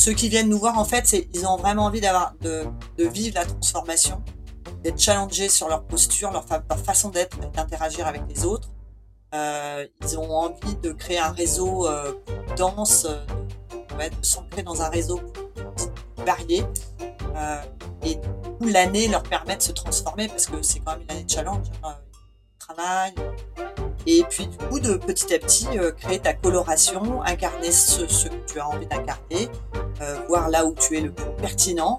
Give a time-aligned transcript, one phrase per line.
[0.00, 2.64] ceux qui viennent nous voir, en fait, ils ont vraiment envie d'avoir de,
[2.98, 4.22] vivre la transformation,
[4.82, 6.46] d'être challengés sur leur posture, leur,
[6.82, 8.70] façon d'être, d'interagir avec les autres.
[9.34, 12.14] Euh, ils ont envie de créer un réseau euh,
[12.56, 15.20] dense, euh, de s'ancrer dans un réseau
[16.24, 16.64] varié.
[17.36, 17.60] Euh,
[18.02, 18.18] et
[18.62, 21.66] l'année leur permet de se transformer parce que c'est quand même une année de challenge.
[21.84, 21.96] Hein,
[24.06, 28.28] Et puis du coup, de petit à petit, euh, créer ta coloration, incarner ce, ce
[28.28, 29.48] que tu as envie d'incarner,
[30.00, 31.98] euh, voir là où tu es le plus pertinent.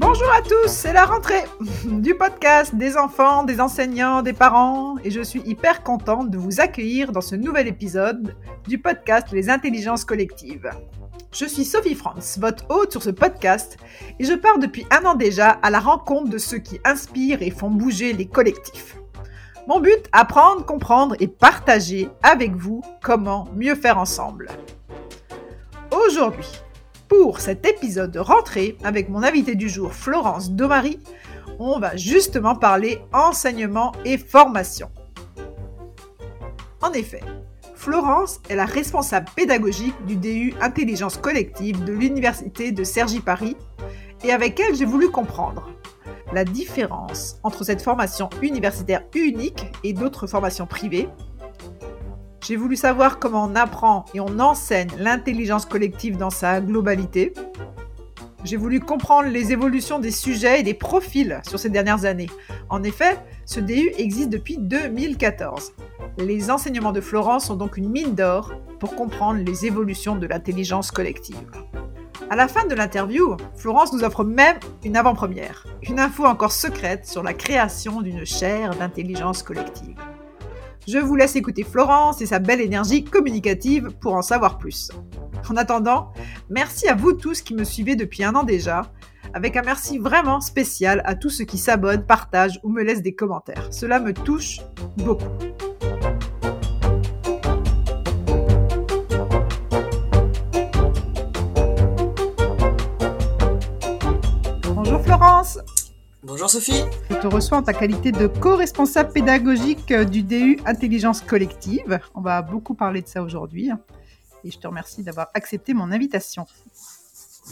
[0.00, 1.44] Bonjour à tous, c'est la rentrée
[1.84, 6.62] du podcast des enfants, des enseignants, des parents et je suis hyper contente de vous
[6.62, 8.34] accueillir dans ce nouvel épisode
[8.66, 10.70] du podcast Les intelligences collectives.
[11.32, 13.76] Je suis Sophie Franz, votre hôte sur ce podcast
[14.18, 17.50] et je pars depuis un an déjà à la rencontre de ceux qui inspirent et
[17.50, 18.96] font bouger les collectifs.
[19.68, 24.48] Mon but, apprendre, comprendre et partager avec vous comment mieux faire ensemble.
[25.90, 26.48] Aujourd'hui,
[27.10, 31.00] pour cet épisode de rentrée avec mon invité du jour Florence Domary,
[31.58, 34.90] on va justement parler enseignement et formation.
[36.80, 37.20] En effet,
[37.74, 43.56] Florence est la responsable pédagogique du DU Intelligence collective de l'Université de Cergy Paris
[44.22, 45.68] et avec elle j'ai voulu comprendre
[46.32, 51.08] la différence entre cette formation universitaire unique et d'autres formations privées,
[52.42, 57.34] j'ai voulu savoir comment on apprend et on enseigne l'intelligence collective dans sa globalité.
[58.44, 62.30] J'ai voulu comprendre les évolutions des sujets et des profils sur ces dernières années.
[62.70, 65.74] En effet, ce DU existe depuis 2014.
[66.16, 70.90] Les enseignements de Florence sont donc une mine d'or pour comprendre les évolutions de l'intelligence
[70.90, 71.36] collective.
[72.30, 77.06] À la fin de l'interview, Florence nous offre même une avant-première, une info encore secrète
[77.06, 79.96] sur la création d'une chaire d'intelligence collective.
[80.88, 84.90] Je vous laisse écouter Florence et sa belle énergie communicative pour en savoir plus.
[85.48, 86.12] En attendant,
[86.48, 88.90] merci à vous tous qui me suivez depuis un an déjà,
[89.34, 93.14] avec un merci vraiment spécial à tous ceux qui s'abonnent, partagent ou me laissent des
[93.14, 93.68] commentaires.
[93.70, 94.60] Cela me touche
[94.96, 95.24] beaucoup.
[104.74, 105.58] Bonjour Florence
[106.30, 106.84] Bonjour Sophie.
[107.10, 111.98] Je te reçois en ta qualité de co-responsable pédagogique du DU Intelligence Collective.
[112.14, 113.72] On va beaucoup parler de ça aujourd'hui.
[114.44, 116.46] Et je te remercie d'avoir accepté mon invitation.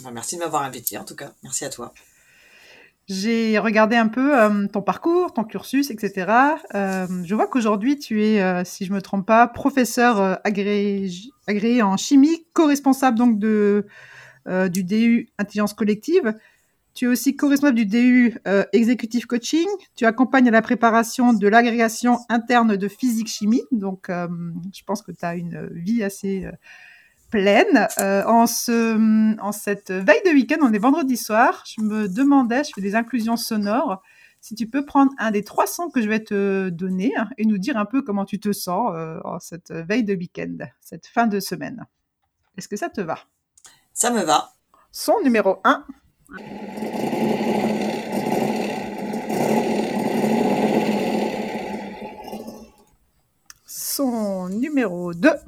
[0.04, 1.32] Bah, merci de m'avoir invité en tout cas.
[1.42, 1.92] Merci à toi.
[3.08, 6.30] J'ai regardé un peu euh, ton parcours, ton cursus, etc.
[6.76, 11.82] Euh, je vois qu'aujourd'hui, tu es, euh, si je me trompe pas, professeur euh, agréé,
[11.82, 13.88] en chimie, co-responsable donc de,
[14.46, 16.32] euh, du DU Intelligence Collective.
[16.98, 19.68] Tu es aussi co-responsable du DU euh, Executive Coaching.
[19.94, 23.62] Tu accompagnes à la préparation de l'agrégation interne de physique-chimie.
[23.70, 24.26] Donc, euh,
[24.74, 26.50] je pense que tu as une vie assez euh,
[27.30, 27.86] pleine.
[28.00, 31.62] Euh, en, ce, en cette veille de week-end, on est vendredi soir.
[31.68, 34.02] Je me demandais, je fais des inclusions sonores,
[34.40, 37.44] si tu peux prendre un des trois sons que je vais te donner hein, et
[37.44, 41.06] nous dire un peu comment tu te sens euh, en cette veille de week-end, cette
[41.06, 41.86] fin de semaine.
[42.56, 43.20] Est-ce que ça te va?
[43.94, 44.50] Ça me va.
[44.90, 45.84] Son numéro 1.
[53.64, 55.30] Son numéro 2.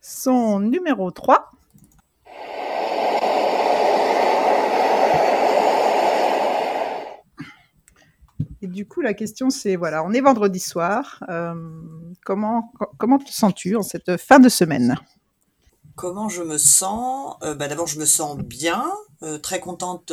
[0.00, 1.57] Son numéro 3.
[8.62, 11.22] Et du coup, la question, c'est voilà, on est vendredi soir.
[11.28, 11.54] euh,
[12.24, 14.96] comment, co- comment te sens-tu en cette fin de semaine?
[15.96, 17.36] Comment je me sens?
[17.42, 18.90] Euh, bah, D'abord, je me sens bien,
[19.22, 20.12] euh, très contente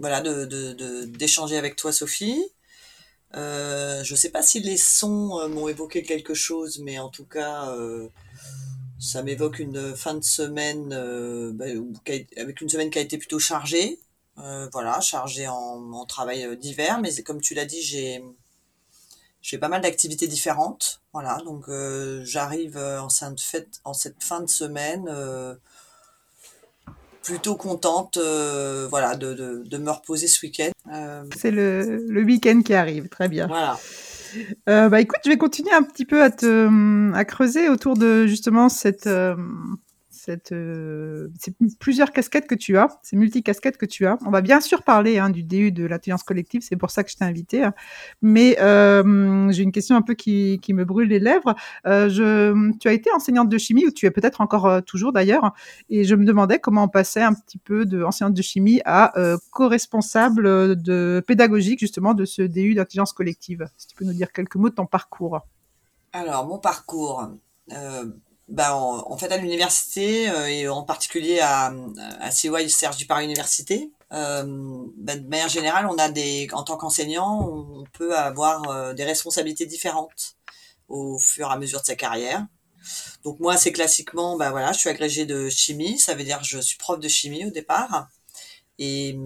[0.00, 2.42] voilà, de, de- d'échanger avec toi, Sophie.
[3.34, 7.74] Je ne sais pas si les sons m'ont évoqué quelque chose, mais en tout cas,
[8.98, 10.88] ça m'évoque une fin de semaine
[11.54, 11.66] bah,
[12.36, 13.98] avec une semaine qui a été plutôt chargée.
[14.38, 18.22] Euh, voilà, chargée en, en travail euh, divers, mais comme tu l'as dit, j'ai
[19.40, 21.00] j'ai pas mal d'activités différentes.
[21.14, 25.54] Voilà, donc euh, j'arrive en cette fête, en cette fin de semaine, euh,
[27.22, 30.70] plutôt contente, euh, voilà, de, de, de me reposer ce week-end.
[31.34, 33.46] C'est le, le week-end qui arrive, très bien.
[33.46, 33.78] voilà.
[34.66, 38.68] Bah écoute, je vais continuer un petit peu à te à creuser autour de justement
[38.68, 39.08] cette
[40.26, 44.18] cette, euh, c'est plusieurs casquettes que tu as, ces multi-casquettes que tu as.
[44.26, 47.10] On va bien sûr parler hein, du DU de l'intelligence collective, c'est pour ça que
[47.12, 47.62] je t'ai invité.
[47.62, 47.74] Hein.
[48.22, 51.54] Mais euh, j'ai une question un peu qui, me brûle les lèvres.
[51.86, 55.54] Euh, tu as été enseignante de chimie, ou tu es peut-être encore toujours d'ailleurs,
[55.90, 59.12] et je me demandais comment on passait un petit peu de enseignante de chimie à
[59.52, 63.68] co-responsable de pédagogique justement de ce DU d'intelligence collective.
[63.76, 65.40] Si tu peux nous dire quelques mots de ton parcours.
[66.12, 67.30] Alors, mon parcours.
[68.48, 71.72] Bah, en, fait, à l'université, euh, et en particulier à,
[72.20, 76.76] à CY Serge Dupart Université, euh, bah, de manière générale, on a des, en tant
[76.76, 80.36] qu'enseignant, on peut avoir euh, des responsabilités différentes
[80.88, 82.46] au fur et à mesure de sa carrière.
[83.24, 86.60] Donc moi, c'est classiquement, bah voilà, je suis agrégée de chimie, ça veut dire je
[86.60, 88.08] suis prof de chimie au départ.
[88.78, 89.18] Et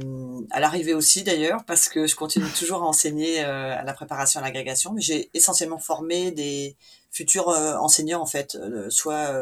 [0.50, 4.40] à l'arrivée aussi d'ailleurs, parce que je continue toujours à enseigner euh, à la préparation
[4.40, 6.76] à l'agrégation, mais j'ai essentiellement formé des
[7.10, 9.34] futurs euh, enseignants en fait, euh, soit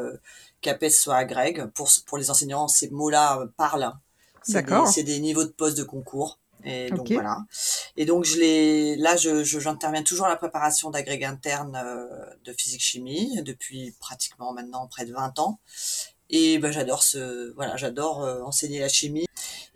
[0.61, 1.67] CAPES, soit agrég.
[1.75, 3.93] Pour, pour les enseignants, ces mots-là parlent.
[4.43, 6.39] C'est des, c'est des niveaux de poste de concours.
[6.65, 7.45] Et donc voilà.
[7.97, 11.81] Et donc je les, là, je, j'interviens toujours à la préparation d'agrégats internes
[12.45, 15.61] de physique-chimie depuis pratiquement maintenant près de 20 ans.
[16.31, 19.29] Et ben, j'adore ce, voilà, j'adore enseigner la chimie.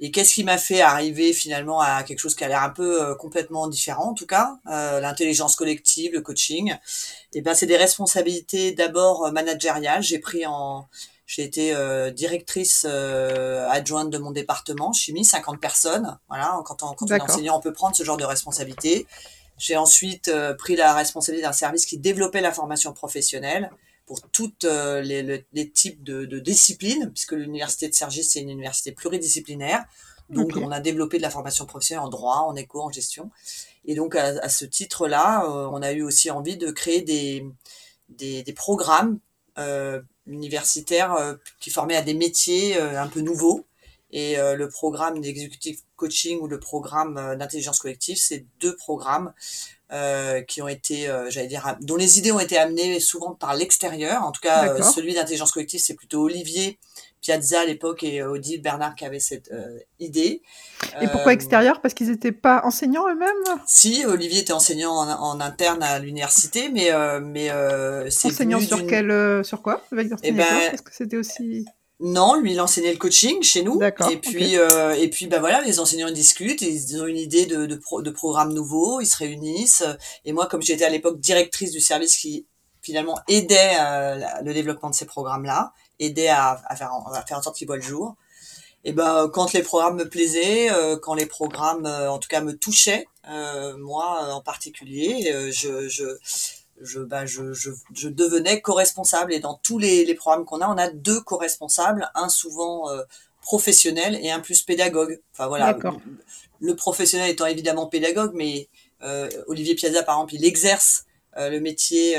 [0.04, 3.00] Et qu'est-ce qui m'a fait arriver finalement à quelque chose qui a l'air un peu
[3.00, 6.72] euh, complètement différent, en tout cas, euh, l'intelligence collective, le coaching?
[6.72, 10.02] Et eh ben c'est des responsabilités d'abord euh, managériales.
[10.02, 10.88] J'ai pris en,
[11.26, 11.72] j'ai été
[12.12, 16.19] directrice adjointe de mon département chimie, 50 personnes.
[16.28, 19.06] Voilà, quand on, quand on est enseignant, on peut prendre ce genre de responsabilité.
[19.56, 23.70] J'ai ensuite pris la responsabilité d'un service qui développait la formation professionnelle
[24.12, 28.50] pour toutes euh, les, les, types de, de, disciplines, puisque l'université de Cergy, c'est une
[28.50, 29.87] université pluridisciplinaire.
[30.29, 33.31] Donc, on a développé de la formation professionnelle en droit, en éco, en gestion.
[33.87, 37.47] Et donc, à, à ce titre-là, euh, on a eu aussi envie de créer des,
[38.11, 39.19] des, des programmes
[39.56, 43.64] euh, universitaires euh, qui formaient à des métiers un peu nouveaux.
[44.12, 49.32] Et le programme d'executive coaching ou le programme d'intelligence collective, c'est deux programmes
[49.93, 53.55] euh, qui ont été, euh, j'allais dire, dont les idées ont été amenées souvent par
[53.55, 54.23] l'extérieur.
[54.23, 56.79] En tout cas, euh, celui d'intelligence collective, c'est plutôt Olivier
[57.20, 59.50] Piazza à l'époque et Odile Bernard qui avaient cette
[60.00, 60.41] idée.
[61.03, 61.82] Et pourquoi extérieur?
[61.82, 63.61] Parce qu'ils n'étaient pas enseignants eux-mêmes?
[63.67, 67.50] Si, Olivier était enseignant en, interne à l'université, mais mais
[68.09, 69.85] c'est enseignant sur quel, sur quoi?
[69.93, 71.67] Avec eh ben, Parce que c'était aussi
[72.02, 73.78] non, lui, il enseignait le coaching chez nous.
[74.10, 77.46] Et puis, euh, et puis, bah voilà, les enseignants ils discutent, ils ont une idée
[77.46, 79.84] de, de, de programme nouveau, ils se réunissent.
[80.25, 82.46] Et moi, comme j'étais à l'époque directrice du service qui
[82.82, 87.43] finalement aidait euh, le développement de ces programmes-là, aidait à, à, faire, à faire en
[87.43, 88.16] sorte qu'ils voient le jour.
[88.84, 92.56] Et ben, quand les programmes me plaisaient, euh, quand les programmes, en tout cas, me
[92.56, 93.06] touchaient,
[93.78, 96.04] moi en particulier, je, je
[96.82, 99.32] je, bah, je, je, je devenais co-responsable.
[99.32, 103.02] Et dans tous les, les programmes qu'on a, on a deux co-responsables, un souvent euh,
[103.40, 105.20] professionnel et un plus pédagogue.
[105.32, 105.76] Enfin voilà,
[106.61, 108.69] le professionnel étant évidemment pédagogue, mais
[109.02, 111.06] euh, Olivier Piazza, par exemple, il exerce
[111.37, 112.17] euh, le métier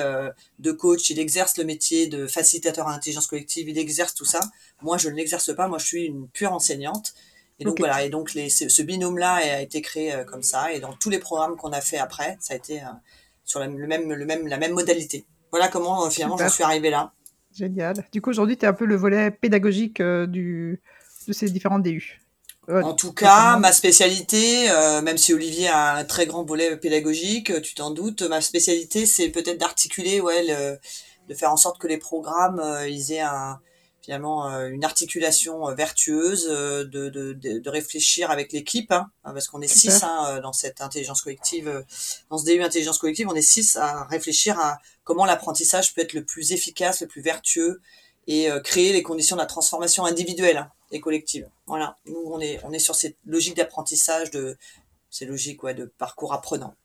[0.60, 4.42] de coach, il exerce le métier de facilitateur à intelligence collective, il exerce tout ça.
[4.82, 7.14] Moi, je ne l'exerce pas, moi je suis une pure enseignante.
[7.60, 10.94] Et donc voilà, et donc les, ce binôme-là a été créé comme ça, et dans
[10.94, 12.82] tous les programmes qu'on a fait après, ça a été
[13.44, 15.26] sur la, le même, le même, la même modalité.
[15.52, 17.14] Voilà comment euh, finalement j'en suis arrivée là.
[17.54, 17.96] Génial.
[18.12, 20.82] Du coup, aujourd'hui, tu es un peu le volet pédagogique euh, du,
[21.28, 22.20] de ces différents DU.
[22.70, 24.70] Euh, en tout cas, ma spécialité,
[25.04, 29.30] même si Olivier a un très grand volet pédagogique, tu t'en doutes, ma spécialité, c'est
[29.30, 30.80] peut-être d'articuler, ouais, le,
[31.28, 33.60] de faire en sorte que les programmes, ils aient un,
[34.04, 39.48] finalement euh, une articulation euh, vertueuse, euh, de, de, de, réfléchir avec l'équipe, hein, parce
[39.48, 41.84] qu'on est six hein, dans cette intelligence collective,
[42.30, 46.14] dans ce DU intelligence collective, on est six à réfléchir à comment l'apprentissage peut être
[46.14, 47.82] le plus efficace, le plus vertueux
[48.28, 51.50] et créer les conditions de la transformation individuelle hein, et collective.
[51.66, 54.58] Voilà, nous on est on est sur cette logique d'apprentissage, de
[55.10, 56.76] ces logiques ouais, de parcours apprenant.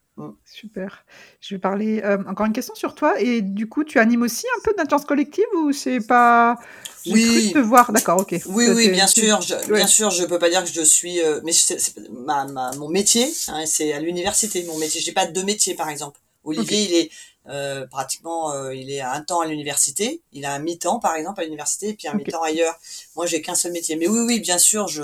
[0.44, 1.04] Super.
[1.40, 3.20] Je vais parler encore une question sur toi.
[3.20, 6.58] Et du coup, tu animes aussi un peu d'intelligence collective ou c'est pas
[7.06, 7.52] oui.
[7.52, 8.34] te voir, d'accord, ok.
[8.46, 11.40] Oui, oui, bien sûr, je, bien sûr, je peux pas dire que je suis, euh,
[11.44, 11.78] mais c'est,
[12.10, 15.00] ma, ma, mon métier, hein, c'est à l'université, mon métier.
[15.00, 16.20] J'ai pas deux métiers, par exemple.
[16.44, 17.10] Olivier, il est
[17.48, 21.14] euh, pratiquement, euh, il est à un temps à l'université, il a un mi-temps, par
[21.14, 22.78] exemple, à l'université, et puis un mi-temps ailleurs.
[23.16, 23.96] Moi, j'ai qu'un seul métier.
[23.96, 25.02] Mais oui, oui, bien sûr, je,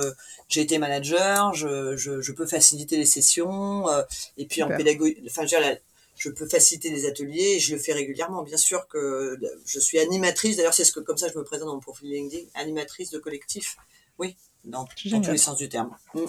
[0.49, 4.03] j'ai été manager, je, je, je peux faciliter les sessions, euh,
[4.37, 5.57] et puis en pédagogie, enfin, je
[6.17, 8.45] je peux faciliter des ateliers et je le fais régulièrement.
[8.45, 9.37] Bien sûr que
[9.67, 12.09] je suis animatrice, d'ailleurs c'est ce que comme ça je me présente dans mon profil
[12.09, 13.77] LinkedIn, animatrice de collectif.
[14.19, 15.97] Oui, dans, tous les sens du terme.
[16.15, 16.21] Mm.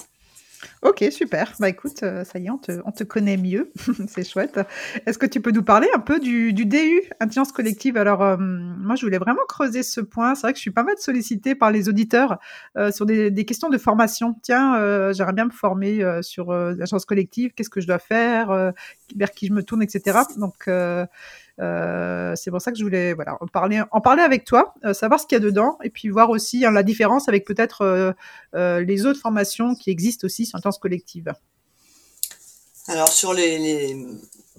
[0.81, 1.53] Ok, super.
[1.59, 3.71] Bah écoute, euh, ça y est, on te, on te connaît mieux.
[4.07, 4.59] c'est chouette.
[5.05, 7.97] Est-ce que tu peux nous parler un peu du, du DU, intelligence collective?
[7.97, 10.35] Alors, euh, moi, je voulais vraiment creuser ce point.
[10.35, 12.39] C'est vrai que je suis pas mal sollicitée par les auditeurs
[12.77, 14.35] euh, sur des, des, questions de formation.
[14.41, 17.51] Tiens, euh, j'aimerais bien me former euh, sur l'intelligence collective.
[17.55, 18.73] Qu'est-ce que je dois faire?
[19.15, 20.19] Vers qui je me tourne, etc.
[20.37, 20.69] Donc,
[21.57, 25.19] c'est pour ça que je voulais voilà, en, parler, en parler avec toi, euh, savoir
[25.19, 27.81] ce qu'il y a dedans, et puis voir aussi hein, la différence avec peut-être
[28.53, 31.33] euh, les autres formations qui existent aussi sur l'intelligence collective.
[32.87, 34.07] Alors sur les, les...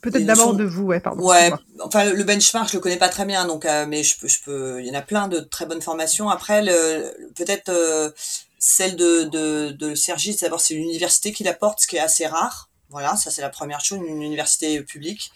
[0.02, 1.22] Peut-être d'abord de vous, ouais, pardon.
[1.22, 4.28] Ouais, enfin le benchmark, je le connais pas très bien, donc euh, mais je peux,
[4.28, 6.28] je peux, il y en a plein de très bonnes formations.
[6.28, 6.62] Après,
[7.34, 8.10] peut-être euh,
[8.58, 12.68] celle de de, de Sergi, d'abord c'est l'université qui l'apporte, ce qui est assez rare.
[12.90, 15.32] Voilà, ça c'est la première chose, une université publique.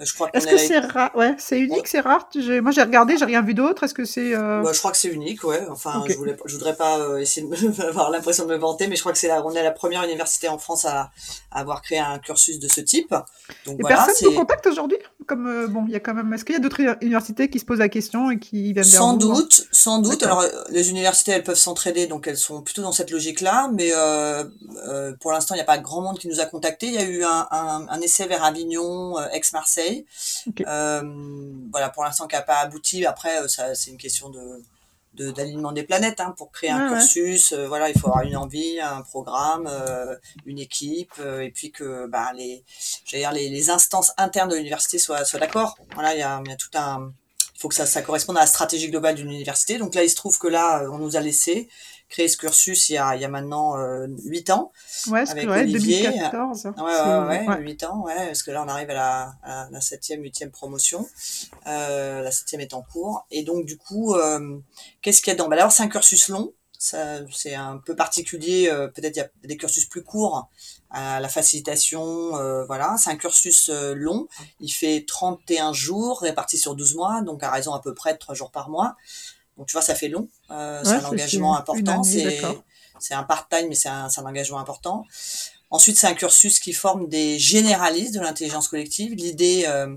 [0.00, 2.28] Je crois Est-ce que c'est rare Ouais, c'est unique, c'est rare.
[2.34, 3.84] Moi, j'ai regardé, j'ai rien vu d'autre.
[3.84, 4.62] Est-ce que c'est euh...
[4.62, 5.66] bah, Je crois que c'est unique, ouais.
[5.70, 6.12] Enfin, okay.
[6.12, 9.00] je, voulais, je voudrais pas euh, essayer de avoir l'impression de me vanter, mais je
[9.00, 11.10] crois que c'est la, on est la première université en France à,
[11.50, 13.10] à, avoir créé un cursus de ce type.
[13.66, 14.98] Donc, Et voilà, personne ne contacte aujourd'hui?
[15.28, 16.32] Comme euh, bon, il y a quand même.
[16.32, 19.16] Est-ce qu'il y a d'autres universités qui se posent la question et qui viennent Sans
[19.16, 20.22] vers doute, vous, sans doute.
[20.22, 23.70] Alors, les universités, elles peuvent s'entraider, donc elles sont plutôt dans cette logique-là.
[23.74, 24.44] Mais euh,
[25.20, 26.86] pour l'instant, il n'y a pas grand monde qui nous a contactés.
[26.86, 30.06] Il y a eu un, un, un essai vers Avignon, ex-Marseille.
[30.48, 30.64] Okay.
[30.66, 31.02] Euh,
[31.70, 33.04] voilà, pour l'instant, qui n'a pas abouti.
[33.06, 34.40] Après, euh, ça, c'est une question de
[35.14, 36.98] d'alignement des planètes hein, pour créer un Ah ouais.
[36.98, 40.14] cursus euh, voilà il faut avoir une envie un programme euh,
[40.46, 42.64] une équipe euh, et puis que bah, les
[43.04, 46.40] j'allais dire les, les instances internes de l'université soient soient d'accord voilà il y a,
[46.44, 47.12] il y a tout un
[47.54, 50.10] il faut que ça, ça corresponde à la stratégie globale d'une université donc là il
[50.10, 51.68] se trouve que là on nous a laissé
[52.08, 53.76] créer ce cursus il y a, il y a maintenant
[54.24, 54.72] huit ans
[55.08, 56.64] Ouais, avec vrai, Olivier 2014.
[56.64, 59.68] Ouais, ouais, ouais, ouais, 8 ans, ouais, parce que là, on arrive à la, à
[59.70, 61.06] la septième, huitième promotion.
[61.66, 63.26] Euh, la septième est en cours.
[63.30, 64.58] Et donc, du coup, euh,
[65.02, 65.48] qu'est-ce qu'il y a dedans?
[65.48, 66.52] Bah, D'abord, c'est un cursus long.
[66.80, 68.68] Ça, c'est un peu particulier.
[68.70, 70.48] Euh, peut-être il y a des cursus plus courts
[70.90, 72.36] à la facilitation.
[72.36, 74.28] euh, voilà, c'est un cursus euh, long.
[74.60, 78.18] Il fait 31 jours répartis sur 12 mois, donc à raison à peu près de
[78.18, 78.96] 3 jours par mois.
[79.58, 80.28] Donc, tu vois, ça fait long.
[80.50, 82.02] Euh, c'est un engagement important.
[83.00, 85.04] C'est un part-time, mais c'est un, un engagement important.
[85.70, 89.14] Ensuite, c'est un cursus qui forme des généralistes de l'intelligence collective.
[89.14, 89.94] L'idée, euh,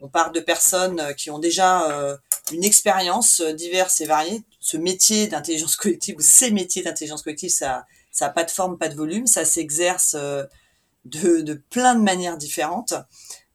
[0.00, 2.16] on part de personnes euh, qui ont déjà euh,
[2.52, 4.42] une expérience euh, diverse et variée.
[4.60, 8.78] Ce métier d'intelligence collective ou ces métiers d'intelligence collective, ça, ça a pas de forme,
[8.78, 10.44] pas de volume, ça s'exerce euh,
[11.04, 12.94] de, de plein de manières différentes,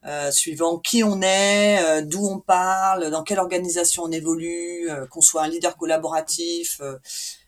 [0.05, 5.05] euh, suivant qui on est, euh, d'où on parle, dans quelle organisation on évolue, euh,
[5.07, 6.97] qu'on soit un leader collaboratif, euh,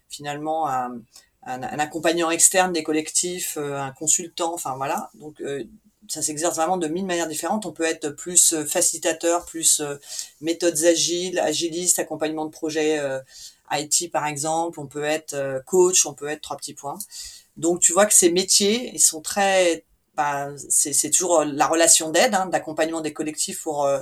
[0.10, 1.02] finalement un,
[1.44, 5.10] un, un accompagnant externe des collectifs, euh, un consultant, enfin voilà.
[5.16, 5.42] Donc
[6.10, 7.66] ça s'exerce vraiment de mille manières différentes.
[7.66, 9.82] On peut être plus facilitateur, plus
[10.42, 13.20] méthodes agiles, agiliste, accompagnement de projets euh,
[13.72, 14.80] IT par exemple.
[14.80, 17.00] On peut être coach, on peut être trois petits points.
[17.58, 22.36] Donc tu vois que ces métiers, ils sont très, bah, c'est toujours la relation d'aide,
[22.36, 24.02] hein, d'accompagnement des collectifs pour euh,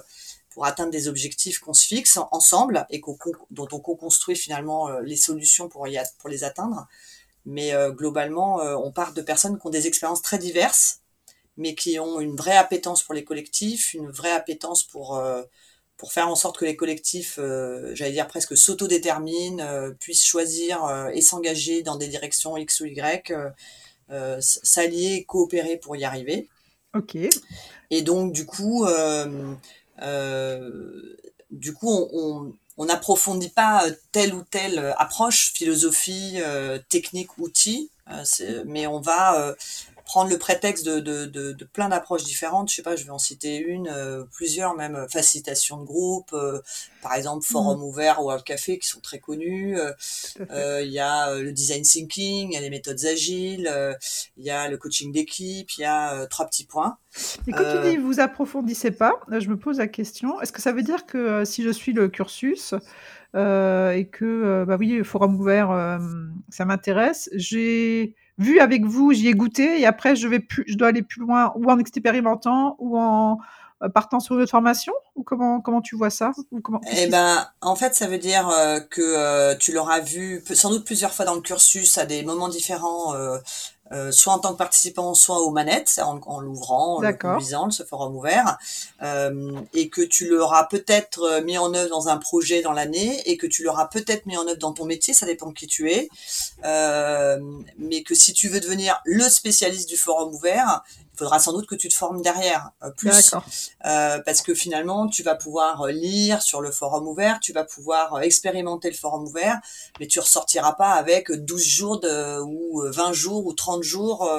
[0.51, 3.17] pour atteindre des objectifs qu'on se fixe en- ensemble et qu'on
[3.51, 6.87] dont on co-construit finalement euh, les solutions pour y pour les atteindre.
[7.45, 10.99] Mais euh, globalement, euh, on part de personnes qui ont des expériences très diverses,
[11.57, 15.43] mais qui ont une vraie appétence pour les collectifs, une vraie appétence pour euh,
[15.97, 20.83] pour faire en sorte que les collectifs, euh, j'allais dire presque s'autodéterminent, euh, puissent choisir
[20.85, 23.49] euh, et s'engager dans des directions X ou Y, euh, euh,
[24.39, 26.49] s'allier, coopérer pour y arriver.
[26.93, 27.17] Ok.
[27.89, 29.53] Et donc, du coup, euh,
[30.01, 31.17] euh,
[31.51, 36.79] du coup, on, on, on n'approfondit pas euh, telle ou telle euh, approche, philosophie, euh,
[36.89, 39.55] technique, outil, euh, mais on va euh,
[40.11, 42.69] prendre le prétexte de, de, de, de plein d'approches différentes.
[42.69, 46.33] Je sais pas, je vais en citer une, euh, plusieurs même, euh, facilitation de groupe,
[46.33, 46.59] euh,
[47.01, 49.77] par exemple forum ouvert ou World Café qui sont très connus.
[50.37, 53.71] Il y a le design thinking, il y a les méthodes agiles,
[54.35, 56.97] il y a le coaching d'équipe, il y a trois petits points.
[57.47, 60.73] Et quand tu dis vous approfondissez pas, je me pose la question, est-ce que ça
[60.73, 62.75] veut dire que si je suis le cursus
[63.33, 65.99] euh, et que, euh, bah oui, forum ouvert, euh,
[66.49, 70.75] ça m'intéresse, j'ai vu avec vous, j'y ai goûté et après je vais plus, je
[70.75, 73.39] dois aller plus loin ou en expérimentant ou en
[73.83, 77.03] euh, partant sur une autre formation ou comment comment tu vois ça ou comment qu'est-ce
[77.03, 80.85] Eh ben, en fait, ça veut dire euh, que euh, tu l'auras vu sans doute
[80.85, 83.37] plusieurs fois dans le cursus à des moments différents, euh,
[83.91, 87.69] euh, soit en tant que participant, soit aux manettes, en, en l'ouvrant, en le conduisant,
[87.71, 88.57] ce forum ouvert,
[89.01, 93.21] euh, et que tu l'auras peut-être euh, mis en œuvre dans un projet dans l'année,
[93.29, 95.67] et que tu l'auras peut-être mis en œuvre dans ton métier, ça dépend de qui
[95.67, 96.09] tu es,
[96.63, 97.39] euh,
[97.77, 100.83] mais que si tu veux devenir le spécialiste du forum ouvert,
[101.13, 103.35] il faudra sans doute que tu te formes derrière plus,
[103.83, 108.89] parce que finalement, tu vas pouvoir lire sur le forum ouvert, tu vas pouvoir expérimenter
[108.89, 109.59] le forum ouvert,
[109.99, 114.29] mais tu ressortiras pas avec 12 jours de, ou 20 jours ou 30 jours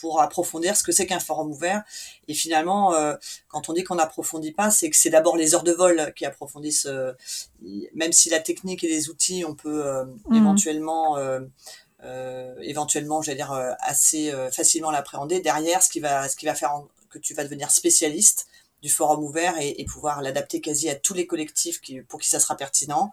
[0.00, 1.82] pour approfondir ce que c'est qu'un forum ouvert.
[2.28, 3.14] Et finalement, euh,
[3.48, 6.24] quand on dit qu'on n'approfondit pas, c'est que c'est d'abord les heures de vol qui
[6.24, 6.86] approfondissent.
[6.86, 7.12] Euh,
[7.94, 10.36] même si la technique et les outils, on peut euh, mmh.
[10.36, 11.18] éventuellement,
[12.62, 15.40] éventuellement, j'allais dire assez facilement l'appréhender.
[15.40, 16.72] Derrière, ce qui va, ce qui va faire
[17.10, 18.46] que tu vas devenir spécialiste
[18.82, 22.38] du forum ouvert et, pouvoir l'adapter quasi à tous les collectifs qui, pour qui ça
[22.38, 23.12] sera pertinent,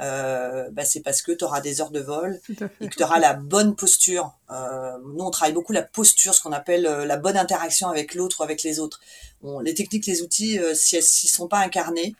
[0.00, 2.40] euh, bah, c'est parce que tu auras des heures de vol
[2.80, 4.32] et que tu auras la bonne posture.
[4.50, 8.14] Euh, nous, on travaille beaucoup la posture, ce qu'on appelle euh, la bonne interaction avec
[8.14, 9.00] l'autre ou avec les autres.
[9.42, 12.14] Bon, les techniques, les outils, euh, si elles ne sont pas incarnés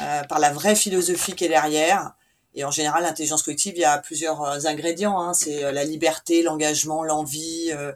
[0.00, 2.14] euh, par la vraie philosophie qui est derrière,
[2.56, 5.18] et en général, l'intelligence collective, il y a plusieurs ingrédients.
[5.20, 5.34] Hein.
[5.34, 7.90] C'est la liberté, l'engagement, l'envie, euh,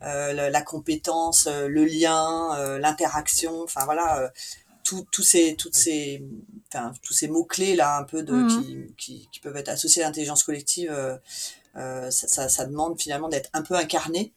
[0.00, 3.64] la, la, compétence, le lien, l'interaction.
[3.64, 4.32] Enfin voilà,
[5.10, 6.22] tous ces, toutes ces,
[6.72, 8.48] enfin, tous ces mots-clés là, un peu de, mmh.
[8.48, 11.16] qui, qui, qui, peuvent être associés à l'intelligence collective, euh,
[11.76, 14.32] euh ça, ça, ça, demande finalement d'être un peu incarné.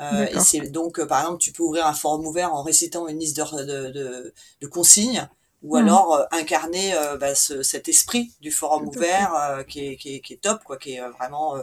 [0.00, 3.18] Euh, et c'est donc, par exemple, tu peux ouvrir un forum ouvert en récitant une
[3.18, 5.28] liste de, de, de, de consignes,
[5.62, 5.80] ou mmh.
[5.80, 10.34] alors euh, incarner bah, ce, cet esprit du forum ouvert qui est, qui, est, qui,
[10.34, 11.56] est, top, quoi, qui est vraiment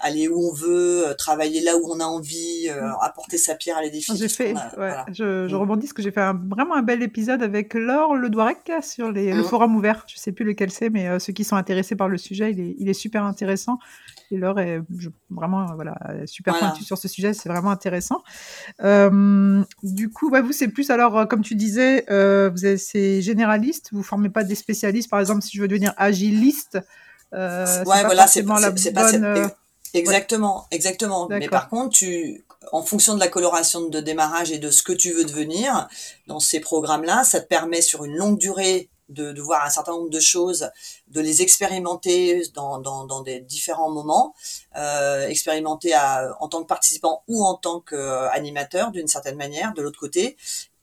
[0.00, 2.96] aller où on veut, euh, travailler là où on a envie, euh, mm.
[3.00, 4.16] apporter sa pierre à l'édifice.
[4.16, 5.58] J'ai fait, ouais, je, je, mm.
[5.58, 9.12] rebondis parce que j'ai fait un, vraiment un bel épisode avec Laure Le Douarec sur
[9.12, 9.44] les, le mm.
[9.44, 10.04] forum ouvert.
[10.08, 12.60] Je sais plus lequel c'est, mais euh, ceux qui sont intéressés par le sujet, il
[12.60, 13.78] est, il est super intéressant.
[14.30, 16.68] Et Laure est je, vraiment voilà, super voilà.
[16.68, 18.22] pointue sur ce sujet, c'est vraiment intéressant.
[18.82, 24.02] Euh, du coup, vous, c'est plus alors, comme tu disais, euh, vous c'est généraliste, vous
[24.02, 25.08] formez pas des spécialistes.
[25.08, 26.78] Par exemple, si je veux devenir agiliste,
[27.34, 28.60] euh, ouais, voilà, c'est pas,
[29.12, 29.50] bonne,
[29.94, 31.28] Exactement, exactement.
[31.28, 34.92] Mais par contre, tu, en fonction de la coloration de démarrage et de ce que
[34.92, 35.88] tu veux devenir,
[36.26, 39.92] dans ces programmes-là, ça te permet sur une longue durée de, de, voir un certain
[39.92, 40.70] nombre de choses,
[41.08, 44.34] de les expérimenter dans, dans, dans des différents moments,
[44.76, 49.80] euh, expérimenter à, en tant que participant ou en tant qu'animateur d'une certaine manière, de
[49.80, 50.36] l'autre côté,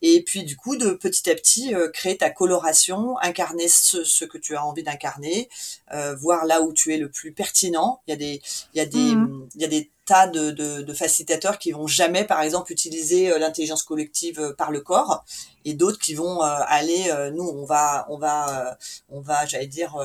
[0.08, 4.24] et puis du coup de petit à petit euh, créer ta coloration, incarner ce, ce,
[4.24, 5.50] que tu as envie d'incarner,
[5.92, 8.02] euh, voir là où tu es le plus pertinent.
[8.06, 8.42] Il y a des,
[8.76, 9.50] il y a des, mmh.
[9.56, 13.32] il y a des tas de, de, de, facilitateurs qui vont jamais, par exemple, utiliser
[13.32, 15.26] euh, l'intelligence collective par le corps,
[15.66, 18.78] et d'autres qui vont euh, aller, nous, on va, on va,
[19.10, 19.98] on va, j'allais dire,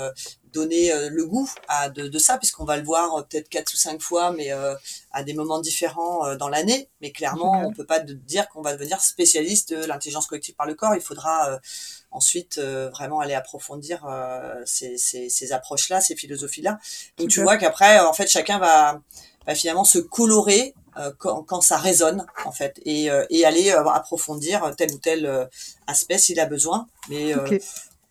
[0.53, 4.01] donner le goût à de, de ça, puisqu'on va le voir peut-être quatre ou cinq
[4.01, 4.51] fois, mais
[5.13, 6.89] à des moments différents dans l'année.
[7.01, 10.75] Mais clairement, on peut pas dire qu'on va devenir spécialiste de l'intelligence collective par le
[10.75, 10.95] corps.
[10.95, 11.61] Il faudra
[12.11, 14.07] ensuite vraiment aller approfondir
[14.67, 16.79] ces, ces, ces approches-là, ces philosophies-là.
[17.19, 19.01] Donc tu vois qu'après, en fait, chacun va
[19.47, 23.71] bah, finalement se colorer euh, quand, quand, ça résonne en fait et, euh, et aller
[23.71, 25.49] euh, approfondir tel ou tel
[25.87, 26.89] aspect s'il a besoin.
[27.09, 27.63] Mais okay.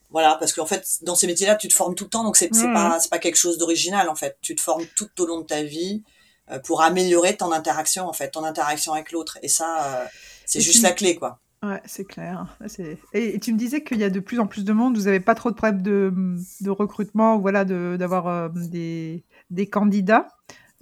[0.09, 2.51] Voilà, parce qu'en fait, dans ces métiers-là, tu te formes tout le temps, donc c'est
[2.51, 2.73] mmh.
[2.73, 4.37] pas c'est pas quelque chose d'original en fait.
[4.41, 6.03] Tu te formes tout au long de ta vie
[6.63, 9.37] pour améliorer ton interaction en fait, ton interaction avec l'autre.
[9.43, 10.09] Et ça,
[10.45, 10.83] c'est juste tu...
[10.83, 11.39] la clé quoi.
[11.61, 12.57] Ouais, c'est clair.
[13.13, 14.95] Et, et, tu me disais qu'il y a de plus en plus de monde.
[14.95, 16.13] Vous n'avez pas trop de problèmes de,
[16.61, 20.27] de recrutement, voilà, d'avoir euh, des, des candidats.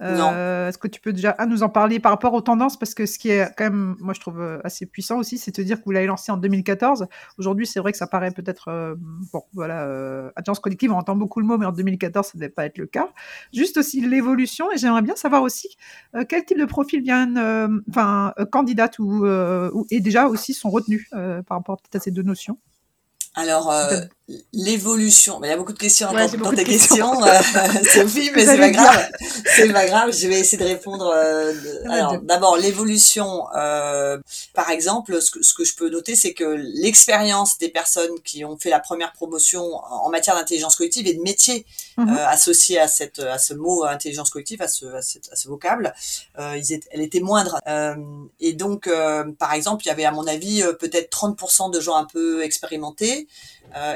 [0.00, 2.78] Euh, Est-ce que tu peux déjà ah, nous en parler par rapport aux tendances?
[2.78, 5.56] Parce que ce qui est quand même, moi je trouve euh, assez puissant aussi, c'est
[5.56, 7.06] de dire que vous l'avez lancé en 2014.
[7.38, 8.94] Aujourd'hui, c'est vrai que ça paraît peut-être, euh,
[9.32, 12.40] bon, voilà, euh, agence collective, on entend beaucoup le mot, mais en 2014, ça ne
[12.40, 13.08] devait pas être le cas.
[13.52, 15.76] Juste aussi l'évolution, et j'aimerais bien savoir aussi
[16.28, 21.58] quel type de profil viennent, enfin, candidates ou, ou, et déjà aussi sont retenus par
[21.58, 22.58] rapport peut-être à ces deux notions?
[23.34, 23.72] Alors,
[24.52, 28.30] l'évolution, il y a beaucoup de questions ouais, dans, dans tes questions, questions euh, Sophie,
[28.34, 29.10] mais c'est pas grave.
[29.56, 31.10] C'est pas grave, je vais essayer de répondre.
[31.14, 31.54] Euh,
[31.88, 34.18] alors, d'abord, l'évolution, euh,
[34.52, 38.44] par exemple, ce que, ce que je peux noter, c'est que l'expérience des personnes qui
[38.44, 41.64] ont fait la première promotion en matière d'intelligence collective et de métier
[41.96, 42.26] mm -hmm.
[42.28, 45.94] associé à, cette, à ce mot intelligence collective, à ce, à ce, à ce vocable,
[46.38, 47.54] ils étaient, elle était moindre.
[48.40, 48.80] et donc,
[49.38, 53.26] par exemple, il y avait à mon avis peut-être 30% de gens un peu expérimentés,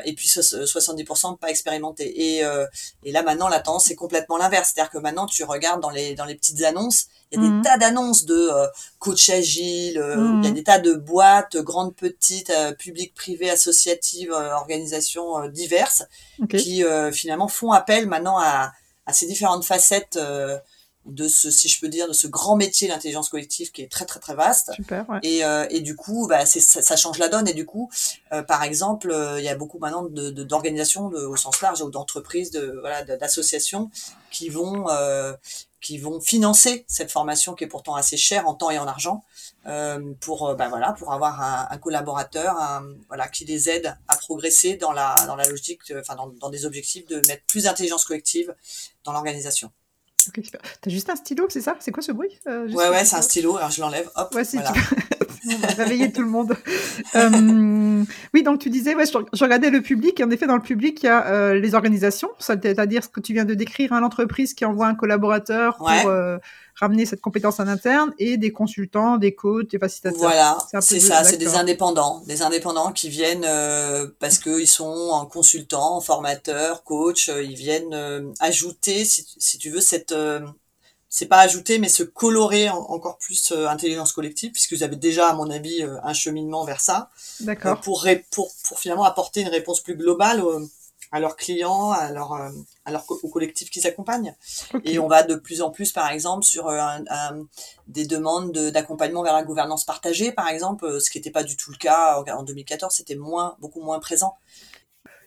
[0.08, 2.36] et puis 70% pas expérimentés.
[2.36, 2.66] Et, euh,
[3.04, 6.14] et là maintenant la tendance c'est complètement l'inverse, c'est-à-dire que maintenant tu regardes dans les
[6.14, 7.62] dans les petites annonces, il y a mmh.
[7.62, 8.66] des tas d'annonces de euh,
[8.98, 10.40] coach agile, mmh.
[10.42, 15.48] il y a des tas de boîtes, grandes, petites, euh, publiques, privées, associatives, euh, organisations
[15.48, 16.04] diverses,
[16.42, 16.58] okay.
[16.58, 18.72] qui finalement font appel maintenant à,
[19.06, 20.18] à ces différentes facettes
[21.06, 24.04] de ce, si je peux dire, de ce grand métier l'intelligence collective qui est très
[24.04, 24.72] très très vaste.
[24.74, 25.18] Super, ouais.
[25.22, 27.48] Et, euh, et du coup, bah, c'est, ça, ça change la donne.
[27.48, 27.90] Et du coup,
[28.32, 31.60] euh, par exemple, euh, il y a beaucoup maintenant de, de, d'organisations de, au sens
[31.60, 33.90] large ou d'entreprises, de, voilà, de- d'associations
[34.30, 35.32] qui vont euh,
[35.80, 39.24] qui vont financer cette formation qui est pourtant assez chère en temps et en argent
[39.66, 44.16] euh, pour bah, voilà pour avoir un, un collaborateur un, voilà qui les aide à
[44.16, 48.04] progresser dans la dans la logique enfin dans, dans des objectifs de mettre plus d'intelligence
[48.04, 48.54] collective
[49.02, 49.72] dans l'organisation.
[50.36, 50.60] Ok, super.
[50.80, 51.76] T'as juste un stylo, c'est ça?
[51.80, 53.50] C'est quoi ce bruit Euh, Ouais ouais c'est un stylo.
[53.52, 54.72] stylo alors je l'enlève hop Ouais, si voilà.
[54.72, 54.78] tu
[55.54, 56.56] On va réveiller tout le monde.
[57.14, 58.04] Euh,
[58.34, 60.62] oui, donc tu disais, ouais, je, je regardais le public, et en effet, dans le
[60.62, 64.00] public, il y a euh, les organisations, c'est-à-dire ce que tu viens de décrire, hein,
[64.00, 66.38] l'entreprise qui envoie un collaborateur pour Ouais.
[66.82, 70.18] Ramener cette compétence en interne, et des consultants, des coachs, des facilitateurs.
[70.18, 75.24] Voilà, C'est ça, c'est des indépendants, des indépendants qui viennent euh, parce qu'ils sont en
[75.26, 80.40] consultant, formateur, coach, euh, ils viennent euh, ajouter, si, si tu veux, cette, euh,
[81.08, 85.28] c'est pas ajouter, mais se colorer en- encore plus intelligence collective, puisque vous avez déjà,
[85.28, 87.80] à mon avis, un cheminement vers ça, D'accord.
[87.82, 90.42] pour, pour, pour finalement apporter une réponse plus globale
[91.12, 92.48] à leurs clients, à leur, euh,
[92.86, 94.34] à leur co- au collectif qu'ils accompagnent.
[94.84, 97.44] Et on va de plus en plus, par exemple, sur euh, un- un-
[97.86, 101.44] des demandes de- d'accompagnement vers la gouvernance partagée, par exemple, euh, ce qui n'était pas
[101.44, 104.34] du tout le cas en, en 2014, c'était moins, beaucoup moins présent.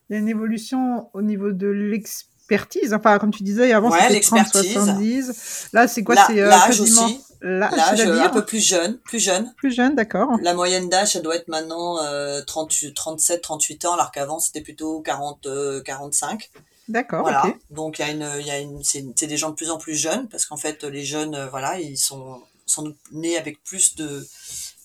[0.09, 2.93] Il y a une évolution au niveau de l'expertise.
[2.93, 4.75] Enfin, comme tu disais, avant Ouais, c'était l'expertise.
[4.77, 5.69] 30-70.
[5.73, 6.15] Là, c'est quoi?
[6.27, 9.53] C'est euh, quasiment aussi, l'âge, euh, un peu plus jeune, plus jeune.
[9.57, 10.37] plus jeune, d'accord.
[10.41, 14.61] La moyenne d'âge, ça doit être maintenant euh, 38, 37, 38 ans, alors qu'avant c'était
[14.61, 16.49] plutôt 40, euh, 45.
[16.87, 17.43] D'accord, Voilà.
[17.71, 19.77] Donc il y a une, il y a une, c'est des gens de plus en
[19.77, 22.41] plus jeunes parce qu'en fait les jeunes, euh, voilà, ils sont
[22.77, 24.25] doute nés avec plus de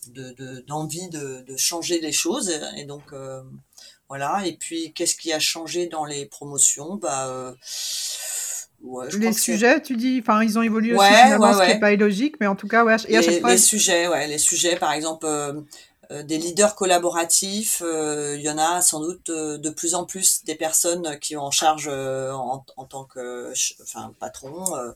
[0.09, 3.43] de- de- d'envie de, de changer les choses et donc euh,
[4.09, 4.43] voilà.
[4.47, 6.95] Et puis qu'est-ce qui a changé dans les promotions?
[6.97, 7.53] Bah euh,
[8.83, 11.69] ouais, je Les sujets, tu dis, enfin, ils ont évolué Ouais, aussi finalement, ce qui
[11.69, 12.97] n'est pas illogique, mais en tout cas, ouais.
[13.09, 15.61] Et à chaque les, fois, les sujets, ouais, les sujets, par exemple, euh,
[16.11, 20.05] euh, des leaders collaboratifs, euh, il y en a sans doute euh, de plus en
[20.05, 24.91] plus des personnes qui ont en charge euh, en, en tant que, enfin, patron euh,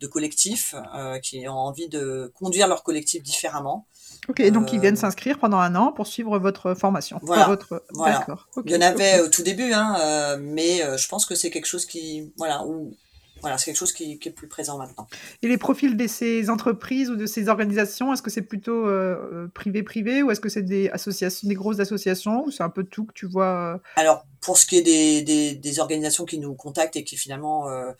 [0.00, 3.86] de collectif, euh, qui ont envie de conduire leur collectif différemment.
[4.28, 7.18] ok, donc ils viennent s'inscrire pendant un an pour suivre votre formation.
[7.22, 7.82] Voilà, votre...
[7.90, 8.24] voilà.
[8.64, 11.50] Il y en avait au tout début, hein, euh, mais euh, je pense que c'est
[11.50, 12.94] quelque chose qui, voilà, où,
[13.42, 15.06] voilà, c'est quelque chose qui, qui est plus présent maintenant.
[15.42, 19.16] Et les profils de ces entreprises ou de ces organisations, est-ce que c'est plutôt euh,
[19.32, 22.84] euh, privé-privé ou est-ce que c'est des associations, des grosses associations ou c'est un peu
[22.84, 26.38] tout que tu vois euh, Alors, pour ce qui est des, des, des organisations qui
[26.38, 27.90] nous contactent et qui finalement euh,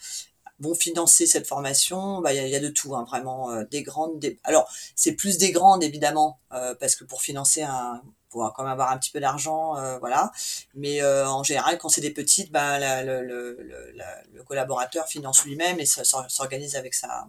[0.63, 4.19] vont financer cette formation, bah, il y, a, de tout, hein, vraiment, euh, des grandes.
[4.19, 4.39] Des...
[4.45, 8.73] Alors, c'est plus des grandes, évidemment, euh, parce que pour financer un faut quand même
[8.73, 10.33] avoir un petit peu d'argent, euh, voilà.
[10.75, 15.45] Mais en général, quand c'est des petites, bah, le, le, le, la- le collaborateur finance
[15.45, 17.29] lui-même et s'organise avec sa,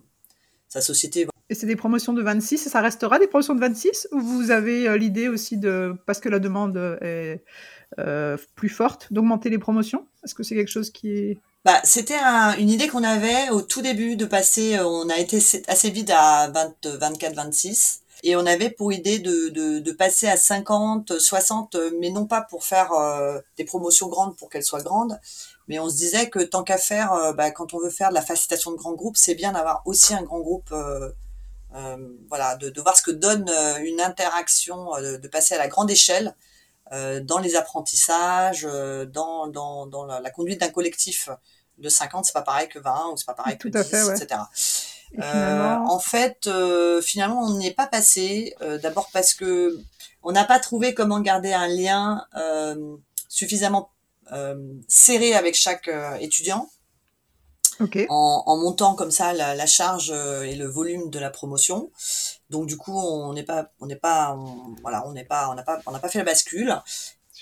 [0.80, 1.28] société.
[1.50, 4.50] Et c'est des promotions de 26 et ça restera des promotions de 26 ou vous
[4.52, 7.44] avez l'idée aussi de, parce que la demande est
[8.56, 10.08] plus forte, d'augmenter les promotions?
[10.24, 11.38] Est-ce que c'est quelque chose qui est...
[11.66, 15.18] Bah, c'était un- une idée qu'on avait au tout début de passer, euh, on a
[15.18, 18.02] été assez- vite à 20, 24, 26.
[18.26, 22.26] Et on avait pour idée de, de, de passer à 50, 60, euh, mais non
[22.26, 25.20] pas pour faire euh, des promotions grandes pour qu'elles soient grandes,
[25.68, 28.22] mais on se disait que tant qu'à faire, bah, quand on veut faire de la
[28.22, 31.10] facilitation de grands groupes, c'est bien d'avoir aussi un grand groupe, euh,
[32.30, 33.50] voilà, de, de voir ce que donne
[33.84, 36.36] une interaction, de, passer à la grande échelle
[37.24, 38.68] dans les apprentissages,
[39.12, 41.30] dans, dans, dans la conduite d'un collectif
[41.78, 43.90] de 50, c'est pas pareil que 20 ou c'est pas pareil Tout que à 10,
[43.90, 44.16] fait, ouais.
[44.16, 44.42] etc.
[45.14, 48.56] Et Euh, en fait, euh, finalement, on n'y est pas passé.
[48.62, 49.78] euh, D'abord parce que
[50.24, 52.26] on n'a pas trouvé comment garder un lien
[53.28, 53.92] suffisamment
[54.88, 56.70] serré avec chaque étudiant
[58.10, 61.92] en, en montant comme ça la, la charge et le volume de la promotion.
[62.50, 65.56] Donc du coup, on n'est pas, on n'est pas, on- voilà, on n'est pas, on
[65.56, 66.82] n'a pas, on n'a pas fait la bascule.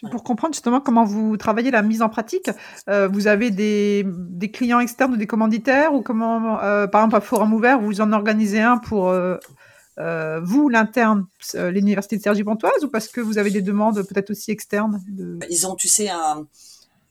[0.10, 2.50] Pour comprendre justement comment vous travaillez la mise en pratique,
[2.90, 4.04] euh, vous avez des,
[4.52, 8.12] clients externes ou des commanditaires ou comment, euh, par exemple, à Forum Ouvert, vous en
[8.12, 9.38] organisez un pour euh,
[10.42, 15.00] vous, l'interne, l'Université de Cergy-Pontoise ou parce que vous avez des demandes peut-être aussi externes.
[15.50, 16.48] Ils ont, tu sais, un,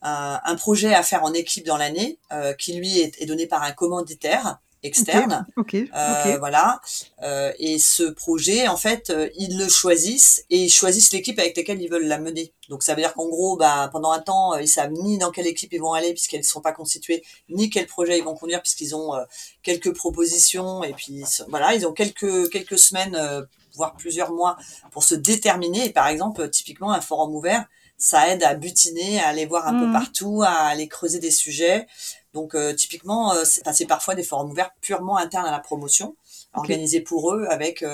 [0.03, 2.19] un, projet à faire en équipe dans l'année
[2.59, 5.47] qui lui est donné par un commanditaire externe.
[5.57, 5.87] Ok, Euh,
[6.33, 6.39] ok.
[6.39, 6.81] Voilà.
[7.23, 11.57] Euh, et ce projet, en fait, euh, ils le choisissent et ils choisissent l'équipe avec
[11.57, 12.53] laquelle ils veulent la mener.
[12.69, 15.31] Donc ça veut dire qu'en gros, bah, pendant un temps, euh, ils savent ni dans
[15.31, 18.35] quelle équipe ils vont aller puisqu'elles ne sont pas constituées, ni quel projet ils vont
[18.35, 19.25] conduire puisqu'ils ont euh,
[19.63, 23.43] quelques propositions et puis voilà, ils ont quelques quelques semaines, euh,
[23.75, 24.57] voire plusieurs mois
[24.93, 25.87] pour se déterminer.
[25.87, 27.67] Et par exemple, typiquement un forum ouvert,
[27.99, 29.93] ça aide à butiner, à aller voir un peu Mhm.
[29.93, 31.87] partout, à aller creuser des sujets
[32.35, 36.15] Donc typiquement, c'est parfois des forums ouverts purement internes à la promotion,
[36.55, 37.85] organisés pour eux avec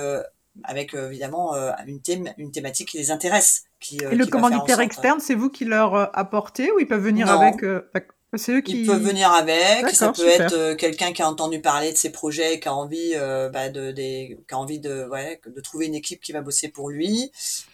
[0.65, 1.55] avec évidemment
[1.87, 3.65] une, thème, une thématique qui les intéresse.
[3.81, 7.63] Qui, Et le commanditaire externe, c'est vous qui leur apportez ou ils peuvent venir avec
[7.65, 7.91] eux
[8.65, 8.83] qui...
[8.83, 9.89] Ils peuvent venir avec.
[9.91, 13.13] Ça peut être euh, quelqu'un qui a entendu parler de ses projets, qui a envie,
[13.15, 16.41] euh, bah, de, des, qui a envie de, ouais, de trouver une équipe qui va
[16.41, 17.31] bosser pour lui.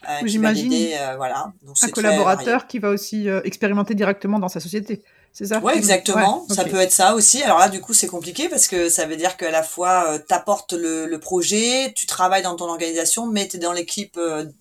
[0.08, 0.72] Euh, J'imagine.
[0.72, 1.52] Euh, voilà.
[1.62, 5.02] Donc, un collaborateur qui va aussi expérimenter directement dans sa société.
[5.32, 6.46] C'est ça Ouais, exactement.
[6.50, 7.42] Ça peut être ça aussi.
[7.42, 10.34] Alors là, du coup, c'est compliqué parce que ça veut dire qu'à la fois, tu
[10.34, 14.18] apportes le, le, projet, tu travailles dans ton organisation, mais tu es dans l'équipe,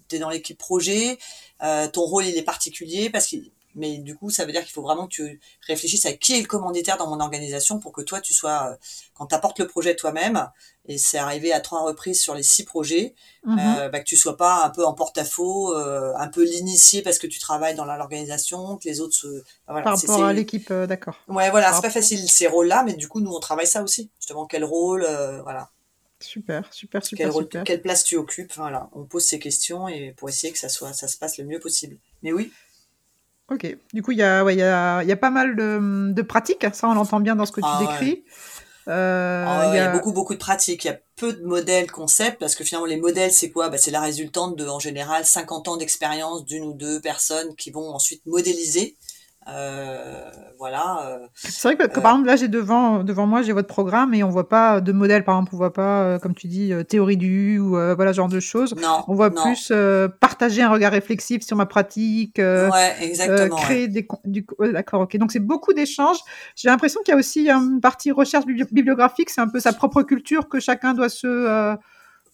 [0.07, 1.17] t'es dans l'équipe projet.
[1.59, 4.81] ton rôle, il est particulier parce qu'il mais du coup, ça veut dire qu'il faut
[4.81, 8.21] vraiment que tu réfléchisses à qui est le commanditaire dans mon organisation pour que toi,
[8.21, 8.75] tu sois, euh,
[9.13, 10.49] quand tu apportes le projet toi-même,
[10.85, 13.59] et c'est arrivé à trois reprises sur les six projets, mhm.
[13.59, 17.19] euh, bah, que tu sois pas un peu en porte-à-faux, euh, un peu l'initié parce
[17.19, 19.27] que tu travailles dans l'organisation, que les autres se...
[19.27, 21.15] Bah, voilà, Par rapport à l'équipe, d'accord.
[21.27, 24.09] Ouais, voilà, c'est pas facile ces rôles-là, mais du coup, nous, on travaille ça aussi.
[24.19, 25.07] Justement, quel rôle,
[25.43, 25.69] voilà.
[26.21, 28.89] Super, super, super, quel Quelle place tu occupes, voilà.
[28.93, 31.59] On pose ces questions et pour essayer que ça soit, ça se passe le mieux
[31.59, 31.97] possible.
[32.21, 32.51] Mais oui,
[33.51, 33.77] Ok.
[33.93, 36.65] Du coup, il y a, ouais, y, a, y a pas mal de, de pratiques.
[36.73, 38.23] Ça, on l'entend bien dans ce que tu ah décris.
[38.87, 39.91] Euh, ah il y, a...
[39.91, 40.85] beaucoup beaucoup de pratiques.
[40.85, 43.69] Il y a peu de modèles concepts parce que finalement les modèles c'est quoi?
[43.69, 47.69] Bah, C'est la résultante de en général 50 ans d'expérience d'une ou deux personnes qui
[47.69, 48.97] vont ensuite modéliser
[49.45, 51.07] voilà.
[51.07, 54.23] Euh, c'est vrai que, par exemple, là, j'ai devant, devant moi, j'ai votre programme et
[54.23, 55.23] on voit pas de modèle.
[55.23, 58.39] Par exemple, on voit pas, euh, comme tu dis, théorie du ou voilà, genre de
[58.39, 58.75] choses.
[58.75, 59.03] Non.
[59.07, 59.73] On voit plus
[60.19, 62.37] partager un regard réflexif sur ma pratique.
[62.37, 63.55] ouais, exactement.
[63.57, 64.07] créer des.
[64.25, 65.17] Du, D'accord, ok.
[65.17, 66.19] Donc, c'est beaucoup d'échanges.
[66.55, 69.29] J'ai l'impression qu'il y a aussi une partie recherche bibliographique.
[69.29, 71.75] C'est un peu sa propre culture que chacun doit se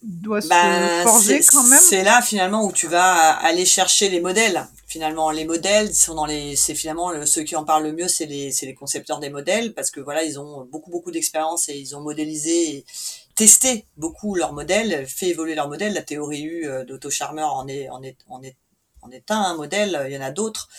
[0.01, 1.79] doit se ben, forger quand même.
[1.79, 4.67] C'est là finalement où tu vas aller chercher les modèles.
[4.87, 8.25] Finalement, les modèles sont dans les, c'est finalement ceux qui en parlent le mieux, c'est
[8.25, 11.77] les, c'est les concepteurs des modèles parce que voilà, ils ont beaucoup beaucoup d'expérience et
[11.77, 12.85] ils ont modélisé, et
[13.35, 15.93] testé beaucoup leurs modèles, fait évoluer leurs modèles.
[15.93, 18.55] La théorie U euh, d'Otto en est, en est, en est,
[19.01, 20.05] en est un, modèle.
[20.07, 20.69] Il y en a d'autres.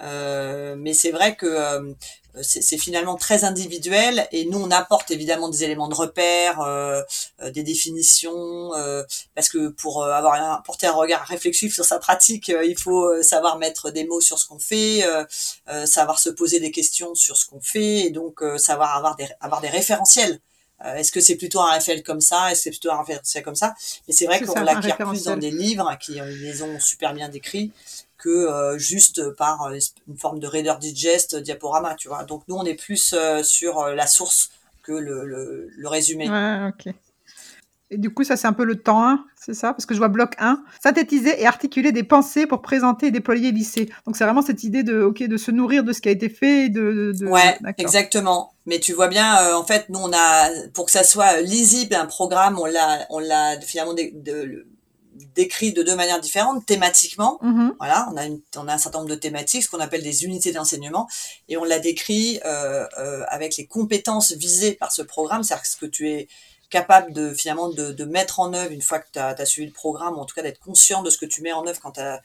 [0.00, 1.94] Euh, mais c'est vrai que euh,
[2.42, 7.00] c'est finalement très individuel et nous on apporte évidemment des éléments de repère, euh,
[7.52, 8.72] des définitions,
[9.36, 13.92] parce que pour avoir porter un regard réflexif sur sa pratique, il faut savoir mettre
[13.92, 15.04] des mots sur ce qu'on fait,
[15.84, 20.40] savoir se poser des questions sur ce qu'on fait et donc savoir avoir des référentiels.
[20.84, 22.50] Est-ce que c'est plutôt un référentiel comme ça?
[22.50, 23.74] Est-ce que c'est plutôt un référentiel comme ça?
[24.06, 27.72] Mais c'est vrai qu'on l'acquiert plus dans des livres qui les ont super bien décrits
[28.24, 32.24] que euh, juste par euh, une forme de Reader Digest diaporama, tu vois?
[32.24, 34.50] Donc nous, on est plus euh, sur la source
[34.82, 36.30] que le, le, résumé.
[36.30, 36.94] Ouais, ok.
[37.90, 39.72] Et du coup, ça, c'est un peu le temps 1, c'est ça?
[39.72, 43.52] Parce que je vois bloc 1, synthétiser et articuler des pensées pour présenter et déployer
[43.52, 43.90] lycée.
[44.06, 46.28] Donc, c'est vraiment cette idée de, ok, de se nourrir de ce qui a été
[46.28, 46.70] fait.
[46.70, 48.54] De, de, ouais, exactement.
[48.66, 52.06] Mais tu vois bien, en fait, nous, on a, pour que ça soit lisible, un
[52.06, 54.66] programme, on l'a, on l'a finalement de, de,
[55.34, 57.38] décrit de deux manières différentes, thématiquement.
[57.42, 57.72] Mm-hmm.
[57.78, 60.24] Voilà, on a, une, on a un certain nombre de thématiques, ce qu'on appelle des
[60.24, 61.08] unités d'enseignement,
[61.48, 65.76] et on l'a décrit euh, euh, avec les compétences visées par ce programme, c'est-à-dire ce
[65.76, 66.28] que tu es
[66.70, 70.16] capable de finalement de, mettre en œuvre une fois que tu as, suivi le programme,
[70.16, 72.20] ou en tout cas d'être conscient de ce que tu mets en œuvre quand as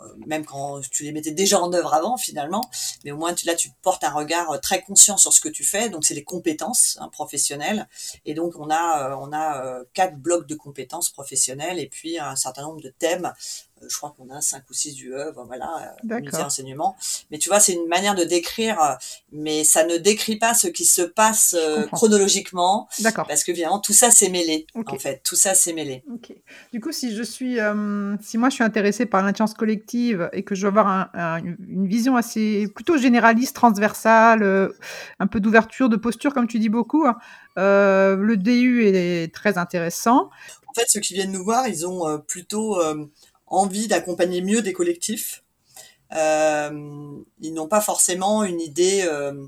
[0.00, 2.70] euh, même quand tu les mettais déjà en œuvre avant finalement,
[3.04, 5.48] mais au moins tu, là tu portes un regard euh, très conscient sur ce que
[5.48, 7.88] tu fais, donc c'est les compétences hein, professionnelles,
[8.24, 12.36] et donc on a euh, on a quatre blocs de compétences professionnelles et puis un
[12.36, 13.32] certain nombre de thèmes
[13.88, 16.96] je crois qu'on a cinq ou six UE, voilà, unité enseignement.
[17.30, 18.94] Mais tu vois, c'est une manière de décrire, euh,
[19.32, 22.88] mais ça ne décrit pas ce qui se passe euh, chronologiquement.
[23.00, 23.26] D'accord.
[23.26, 24.66] Parce que finalement, tout ça c'est mêlé.
[24.74, 26.04] En fait, tout ça c'est mêlé.
[26.72, 27.58] Du coup, si je suis,
[28.22, 32.16] si moi je suis intéressée par l'intelligence collective et que je veux avoir une vision
[32.16, 34.72] assez plutôt généraliste, transversale,
[35.18, 37.16] un peu d'ouverture, de posture, comme tu dis beaucoup, hein,
[37.56, 40.30] le DU est très intéressant.
[40.66, 42.78] En fait, ceux qui viennent nous voir, ils ont plutôt
[43.50, 45.42] envie d'accompagner mieux des collectifs.
[46.14, 49.46] Euh, ils n'ont pas forcément une idée euh,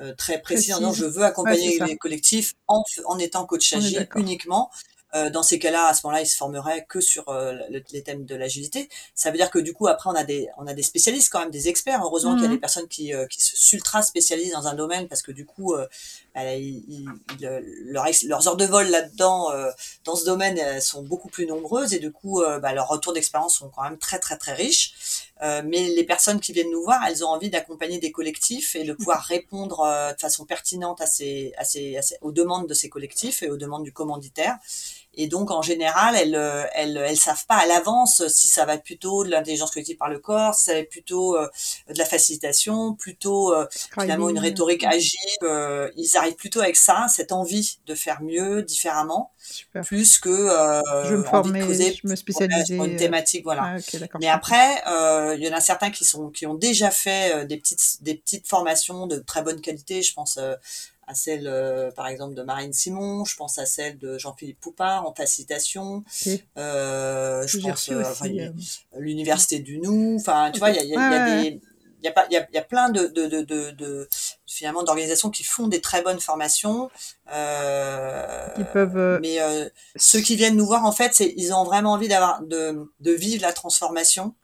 [0.00, 0.78] euh très précise.
[0.80, 4.70] Non, je veux accompagner les collectifs en, en étant coach agile uniquement.
[5.14, 7.54] Euh, dans ces cas-là, à ce moment-là, ils se formeraient que sur euh,
[7.90, 8.88] les thèmes de l'agilité.
[9.14, 11.40] Ça veut dire que du coup, après, on a des, on a des spécialistes quand
[11.40, 12.00] même, des experts.
[12.02, 12.54] Heureusement qu'il y a mhm.
[12.54, 15.74] des personnes qui, euh, qui se ultra spécialisent dans un domaine parce que du coup,
[16.34, 17.08] bah, ils,
[17.40, 19.48] leurs heures de vol là-dedans,
[20.04, 23.68] dans ce domaine, sont beaucoup plus nombreuses et du coup, bah, leurs retours d'expérience sont
[23.68, 25.29] quand même très très très riches.
[25.42, 28.92] Mais les personnes qui viennent nous voir, elles ont envie d'accompagner des collectifs et de
[28.92, 29.78] pouvoir répondre
[30.14, 33.50] de façon pertinente à ces, à ces, à ces, aux demandes de ces collectifs et
[33.50, 34.58] aux demandes du commanditaire.
[35.14, 38.78] Et donc, en général, elles, euh, elles, elles savent pas à l'avance si ça va
[38.78, 41.48] plutôt de l'intelligence collective par le corps, si ça va plutôt euh,
[41.88, 43.66] de la facilitation, plutôt euh,
[43.98, 45.18] finalement une rhétorique agile.
[45.96, 49.32] ils arrivent plutôt avec ça, cette envie de faire mieux, différemment,
[49.84, 50.48] plus que
[51.06, 53.76] je me former, je me spécialiser une thématique, voilà.
[53.76, 54.82] Ah, Mais après,
[55.36, 58.46] il y en a certains qui sont qui ont déjà fait des petites des petites
[58.46, 60.02] formations de très bonne qualité.
[60.02, 60.38] Je pense
[61.10, 65.04] à celle, euh, par exemple, de Marine Simon, je pense à celle de Jean-Philippe Poupard
[65.06, 66.04] en facilitation,
[66.56, 68.52] euh, je pense euh,
[68.96, 71.60] l'université du Nou, enfin, tu vois, il y a, y, a, des
[72.00, 73.42] il y a, il y, a, y a plein de, de, de,
[73.72, 74.08] de,
[74.46, 76.90] finalement d'organisations qui font des très bonnes formations.
[77.34, 79.18] Euh, peuvent.
[79.20, 79.38] Mais
[79.96, 83.10] ceux qui viennent nous voir, en fait, c'est ils ont vraiment envie d'avoir de, de
[83.10, 84.34] vivre la transformation,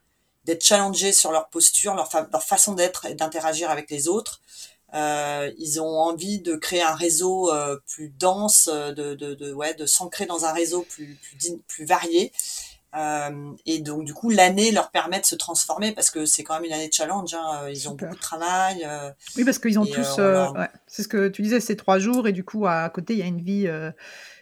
[0.45, 4.41] d'être challengés sur leur posture, leur, leur façon d'être et d'interagir avec les autres.
[4.97, 9.53] Euh, ils ont envie de créer un réseau euh, plus dense, euh, de, de, de,
[9.53, 12.33] ouais, de s'ancrer dans un réseau plus, plus, plus varié.
[12.97, 16.55] Euh, et donc du coup l'année leur permet de se transformer parce que c'est quand
[16.55, 17.35] même une année de challenge.
[17.35, 17.69] Hein.
[17.69, 18.89] Ils ont beaucoup de travail.
[19.37, 20.19] oui parce qu'ils ont tous.
[20.19, 23.19] Ouais, c'est ce que tu disais, c'est trois jours et du coup à côté il
[23.19, 23.69] y a une vie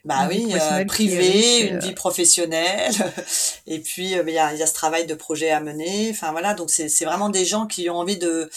[0.05, 2.93] bah oui, euh, privé, une vie professionnelle,
[3.67, 6.11] et puis il y, a, y, a, ce travail de projet à mener.
[6.11, 8.51] Enfin voilà, donc c'est vraiment des gens qui ont envie de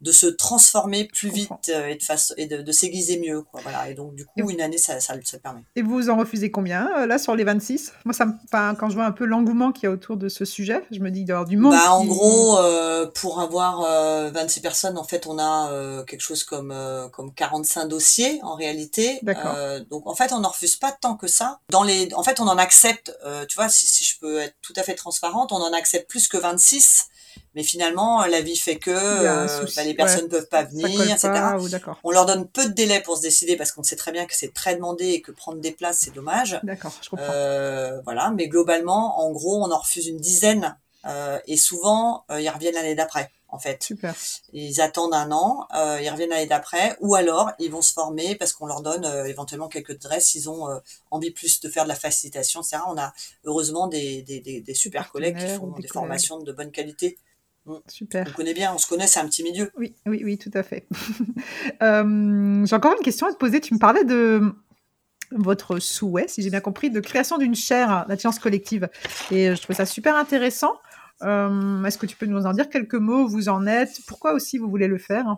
[0.00, 3.88] de se transformer plus vite et de face et de, de s'aiguiser mieux quoi voilà.
[3.90, 5.62] Et donc du coup une année ça, ça, ça permet.
[5.76, 8.32] Et vous en refusez combien là sur les 26 moi ça me
[8.74, 11.10] quand je vois un peu l'engouement qu'il y a autour de ce sujet je me
[11.10, 15.26] dis d'avoir du monde bah, en gros euh, pour avoir euh, 26 personnes en fait
[15.26, 16.74] on a euh, quelque chose comme
[17.12, 19.20] comme 45 dossiers en réalité.
[19.90, 21.60] Donc en fait on n'en refuse pas tant que ça.
[21.70, 24.56] Dans les, en fait, on en accepte, euh, tu vois, si, si, je peux être
[24.62, 27.06] tout à fait transparente, on en accepte plus que 26.
[27.54, 31.30] Mais finalement, la vie fait que euh, bah, les personnes ne peuvent pas venir, etc.
[32.04, 34.34] on leur donne peu de délai pour se décider parce qu'on sait très bien que
[34.34, 36.60] c'est très demandé et que prendre des places, c'est dommage.
[36.62, 37.26] D'accord, je comprends.
[37.28, 40.76] Euh, voilà, mais globalement, en gros, on en refuse une dizaine
[41.46, 43.82] et souvent, ils reviennent l'année d'après en fait.
[43.82, 44.14] Super.
[44.52, 48.36] Ils attendent un an, euh, ils reviennent l'année d'après, ou alors ils vont se former
[48.36, 50.78] parce qu'on leur donne euh, éventuellement quelques adresses, ils ont euh,
[51.10, 52.78] envie plus de faire de la facilitation, etc.
[52.88, 53.12] On a
[53.44, 57.18] heureusement des, des, des, des super collègues qui font des, formations de bonne qualité.
[57.88, 58.26] Super.
[58.30, 59.70] On connaît bien, on se connaît, c'est un petit milieu.
[59.76, 60.86] Oui, oui, oui, tout à fait.
[61.82, 63.60] Euh, j'ai encore une question à te poser.
[63.60, 64.52] Tu me parlais de
[65.30, 68.88] votre souhait, si j'ai bien compris, de création d'une chaire d'intelligence collective.
[69.30, 70.74] Et je trouve ça super intéressant.
[71.22, 73.26] Euh, Est-ce que tu peux nous en dire quelques mots?
[73.26, 74.00] Vous en êtes?
[74.06, 75.36] Pourquoi aussi vous voulez le faire?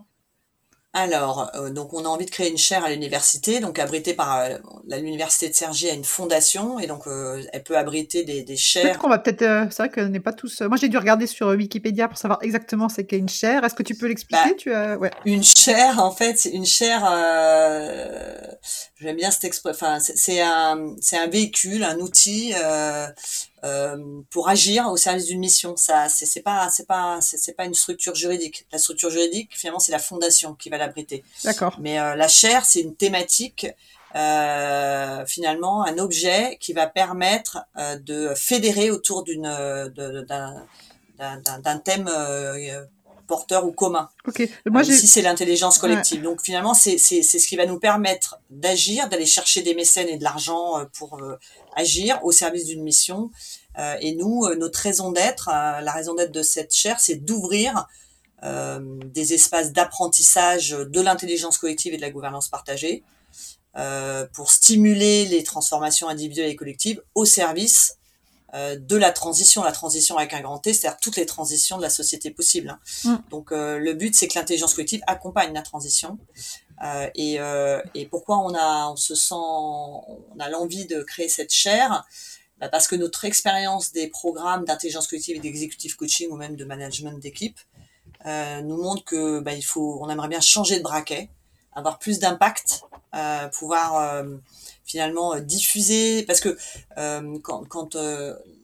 [0.92, 4.38] Alors, euh, donc on a envie de créer une chaire à l'université, donc abritée par
[4.38, 8.56] euh, l'université de Cergy a une fondation et donc euh, elle peut abriter des, des
[8.56, 8.82] chaires.
[8.82, 10.60] Peut-être qu'on va peut-être, c'est vrai qu'on n'est pas tous.
[10.62, 13.64] Moi j'ai dû regarder sur Wikipédia pour savoir exactement ce qu'est une chaire.
[13.64, 14.50] Est-ce que tu peux l'expliquer?
[14.50, 14.98] Bah, tu as...
[14.98, 15.10] ouais.
[15.24, 17.02] Une chaire, en fait, c'est une chaire.
[19.00, 19.86] J'aime bien cette expression.
[19.86, 23.06] Enfin, c'est un, c'est un véhicule, un outil euh,
[24.30, 25.76] pour agir au service d'une mission.
[25.76, 28.66] Ça, c'est pas, c'est pas, c'est pas une structure juridique.
[28.72, 31.22] La structure juridique, finalement, c'est la fondation qui va l'abriter.
[31.44, 31.76] D'accord.
[31.80, 33.66] Mais euh, la chaire, c'est une thématique.
[34.14, 39.48] Euh, finalement un objet qui va permettre euh, de fédérer autour d'une
[41.18, 42.10] d'un thème
[43.32, 44.10] porteur ou commun.
[44.28, 44.46] Ok.
[44.66, 46.20] Moi, si c'est l'intelligence collective.
[46.20, 50.24] Donc finalement, c'est ce qui va nous permettre d'agir, d'aller chercher des mécènes et de
[50.24, 51.18] l'argent pour
[51.74, 53.30] agir au service d'une mission.
[53.78, 57.16] Euh, et nous, euh, notre raison d'être, euh, la raison d'être de cette chaire, c'est
[57.16, 57.86] d'ouvrir
[59.14, 63.04] des espaces d'apprentissage de l'intelligence collective et de la gouvernance partagée
[64.32, 67.98] pour stimuler les transformations individuelles et collectives au service
[68.52, 71.90] de la transition, la transition avec un grand T, c'est-à-dire toutes les transitions de la
[71.90, 72.68] société possible.
[72.68, 72.78] Hein.
[73.04, 73.16] Mm.
[73.30, 76.18] Donc le but, c'est que l'intelligence collective accompagne la transition
[76.82, 81.28] euh, et, euh, et, pourquoi on a, on se sent, on a l'envie de créer
[81.28, 82.04] cette chaire?
[82.58, 86.64] Bah Parce que notre expérience des programmes d'intelligence collective et d'executive coaching ou même de
[86.64, 87.58] management d'équipe
[88.26, 91.28] euh, nous montre que bah, il faut, on aimerait bien changer de braquet,
[91.72, 92.82] avoir plus d'impact,
[93.14, 94.36] euh, pouvoir euh,
[94.84, 96.56] finalement diffuser, parce que
[97.42, 97.96] quand,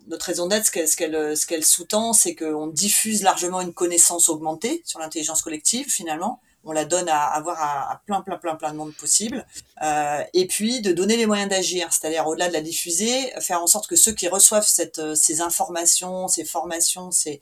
[0.08, 3.74] notre raison d'être, ce qu'elle, ce qu'elle, ce qu'elle sous-tend, c'est qu'on diffuse largement une
[3.74, 6.40] connaissance augmentée sur l'intelligence collective finalement.
[6.64, 9.46] On la donne à avoir à, plein plein plein plein de monde possible.
[9.82, 11.92] Euh, et puis de donner les moyens d'agir.
[11.92, 15.40] C'est-à-dire au-delà de la diffuser faire en sorte que ceux qui reçoivent cette, euh, ces
[15.40, 17.40] informations ces formations ces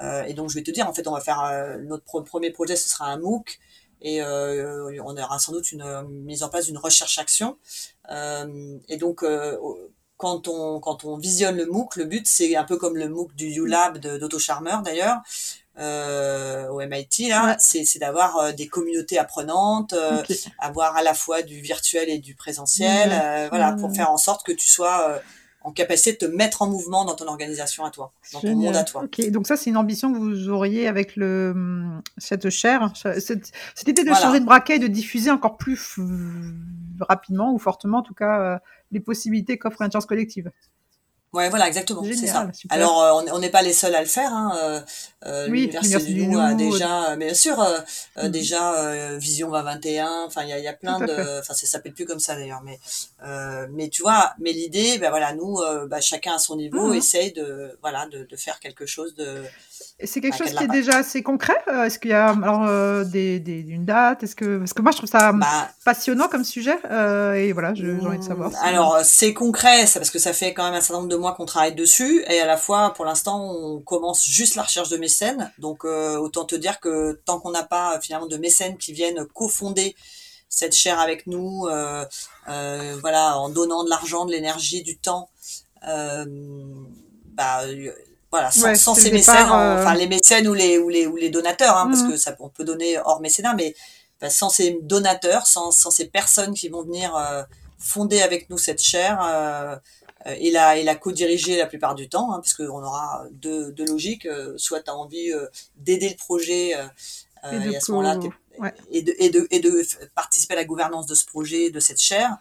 [0.00, 2.50] euh, et donc je vais te dire en fait on va faire euh, notre premier
[2.50, 3.58] projet ce sera un MOOC
[4.00, 7.56] et euh, on aura sans doute une mise en place d'une recherche action
[8.88, 9.24] et donc
[10.16, 13.34] quand on quand on visionne le MOOC le but c'est un peu comme le MOOC
[13.34, 15.18] du ULab d'Auto Charmer d'ailleurs
[15.78, 19.94] euh, au MIT là, c'est d'avoir des communautés apprenantes,
[20.58, 23.48] avoir à la fois du virtuel et du présentiel, mmh.
[23.50, 23.94] voilà, pour mmh.
[23.94, 25.20] faire en sorte que tu sois
[25.68, 28.74] en capacité de te mettre en mouvement dans ton organisation à toi, dans ton monde
[28.74, 29.04] à toi.
[29.04, 31.54] Ok, donc ça c'est une ambition que vous auriez avec le
[32.16, 33.52] cette chaire, cette,
[33.86, 35.96] idée de changer de braquet et de diffuser encore plus
[37.00, 40.50] rapidement ou fortement en tout cas les possibilités qu'offre l'intelligence collective.
[41.34, 42.48] Ouais, voilà, exactement, c'est ça.
[42.70, 44.32] Alors, euh, on n'est pas les seuls à le faire.
[44.32, 44.56] Hein.
[44.56, 44.80] Euh,
[45.26, 47.80] euh L'université du a déjà, bien sûr, euh,
[48.16, 48.28] mm.
[48.28, 50.24] déjà Vision 2021.
[50.26, 52.62] Enfin, il y a, y a plein de, enfin, ça s'appelle plus comme ça d'ailleurs,
[52.62, 52.78] mais
[53.70, 56.96] mais tu vois, mais l'idée, ben voilà, nous, bah, chacun à son niveau, mm.
[56.96, 59.42] essaye de, voilà, de, de faire quelque chose de
[60.04, 63.04] c'est quelque chose qui est déjà assez concret euh, Est-ce qu'il y a alors euh,
[63.04, 66.44] des, des, une date Est-ce que parce que moi je trouve ça bah, passionnant comme
[66.44, 68.52] sujet euh, et voilà, j'ai envie de savoir.
[68.62, 71.34] Alors c'est concret, c'est parce que ça fait quand même un certain nombre de mois
[71.34, 74.96] qu'on travaille dessus et à la fois pour l'instant on commence juste la recherche de
[74.96, 75.52] mécènes.
[75.58, 79.96] Donc autant te dire que tant qu'on n'a pas finalement de mécènes qui viennent cofonder
[80.48, 81.66] cette chaire avec nous,
[82.46, 85.28] voilà, en donnant de l'argent, de l'énergie, du temps.
[85.82, 87.62] bah,
[88.30, 91.76] voilà, sans, ces mécènes, euh, enfin les mécènes ou les ou les ou les donateurs,
[91.76, 92.10] hein, parce mhm.
[92.10, 93.74] que ça on peut donner hors mécénat, mais
[94.20, 97.42] bah, sans ces donateurs, sans sans ces personnes qui vont venir euh,
[97.78, 99.76] fonder avec nous cette chaire euh,
[100.26, 103.86] et la et la co-diriger la plupart du temps, hein, parce qu'on aura deux deux
[103.86, 105.32] logiques, soit tu as envie
[105.76, 108.18] d'aider le projet et, à ce moment-là
[108.90, 109.82] et de, et de et de
[110.14, 112.36] participer à la gouvernance de ce projet, de cette chaire.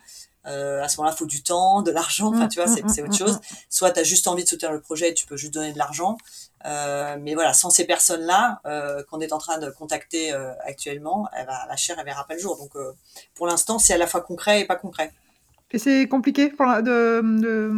[0.47, 2.33] Euh, à ce moment-là, il faut du temps, de l'argent.
[2.33, 3.39] Enfin, tu vois, c'est, c'est autre chose.
[3.69, 6.17] Soit tu as juste envie de soutenir le projet, tu peux juste donner de l'argent.
[6.65, 10.31] Euh, mais voilà, sans ces personnes-là euh, qu'on est en train de contacter
[10.65, 12.57] actuellement, eh ben, la chair, elle verra pas le jour.
[12.57, 12.73] Donc,
[13.35, 15.11] pour l'instant, c'est à la fois concret et pas concret.
[15.71, 17.71] Et c'est compliqué de, de,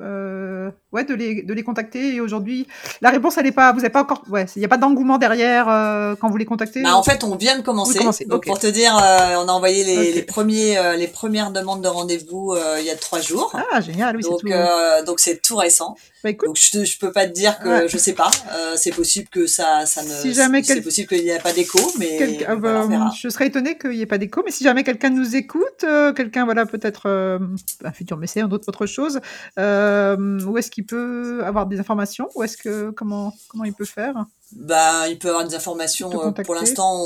[0.00, 2.16] euh, ouais, de, les, de les contacter.
[2.16, 2.66] Et aujourd'hui,
[3.00, 3.70] la réponse, elle n'est pas.
[3.70, 4.24] Vous n'avez pas encore.
[4.28, 7.22] Ouais, il n'y a pas d'engouement derrière euh, quand vous les contactez bah, En fait,
[7.22, 8.00] on vient de commencer.
[8.26, 11.88] Donc, pour te dire, euh, on a envoyé les, les premiers, les premières demandes de
[11.88, 13.56] rendez-vous il y a trois jours.
[13.72, 14.16] Ah, génial.
[14.16, 14.48] Oui, donc, tout...
[15.06, 15.94] donc, c'est tout récent.
[16.24, 17.88] Bah, donc je, je peux pas te dire que ouais.
[17.88, 18.30] je sais pas.
[18.74, 20.08] C'est possible que ça, ça ne.
[20.08, 22.40] Si jamais c'est possible qu'il n'y ait pas d'écho, mais
[23.16, 24.42] je serais étonnée qu'il n'y ait pas d'écho.
[24.44, 25.86] Mais si jamais quelqu'un nous écoute,
[26.16, 27.35] quelqu'un voilà peut-être
[27.84, 29.20] un futur mécène ou d'autres autre chose,
[29.58, 32.28] euh, où est-ce qu'il peut avoir des informations?
[32.34, 34.14] Ou est-ce que comment comment il peut faire?
[34.52, 36.26] Bah, il peut avoir des informations.
[36.26, 37.04] Euh, pour l'instant,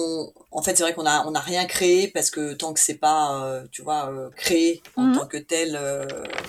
[0.50, 2.98] en fait, c'est vrai qu'on a on a rien créé parce que tant que c'est
[2.98, 5.18] pas, tu vois, créé en mmh.
[5.18, 5.78] tant que tel,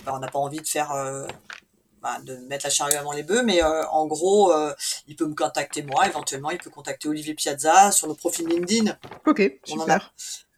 [0.06, 0.94] bah, on n'a pas envie de faire
[2.02, 4.74] bah, de mettre la charrue avant les bœufs, mais euh, en gros, euh,
[5.08, 8.98] il peut me contacter moi, éventuellement, il peut contacter Olivier Piazza sur le profil LinkedIn.
[9.28, 10.12] Ok, super.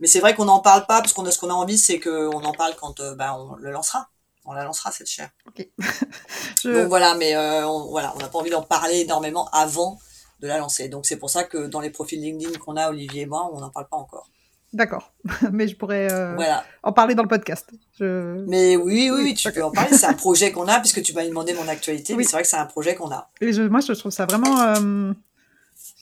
[0.04, 1.98] Mais c'est vrai qu'on n'en parle pas, parce qu'on a ce qu'on a envie, c'est
[1.98, 4.10] qu'on en parle quand euh, bah, on le lancera.
[4.46, 5.30] On la lancera cette chair.
[5.48, 5.66] Ok.
[6.66, 9.98] Donc voilà, mais on, voilà, on n'a pas envie d'en parler énormément avant
[10.42, 10.90] de la lancer.
[10.90, 13.62] Donc c'est pour ça que dans les profils LinkedIn qu'on a, Olivier et moi, on
[13.62, 14.28] n'en parle pas encore.
[14.74, 15.14] D'accord,
[15.52, 16.36] mais je pourrais euh,
[16.82, 17.70] en parler dans le podcast.
[18.00, 18.44] Je...
[18.48, 19.96] Mais oui, oui, oui tu peux en parler.
[19.96, 22.50] C'est un projet qu'on a, puisque tu m'as demandé mon actualité, mais c'est vrai que
[22.50, 23.30] c'est un projet qu'on a.
[23.40, 25.14] Et je, moi, je trouve ça vraiment euh,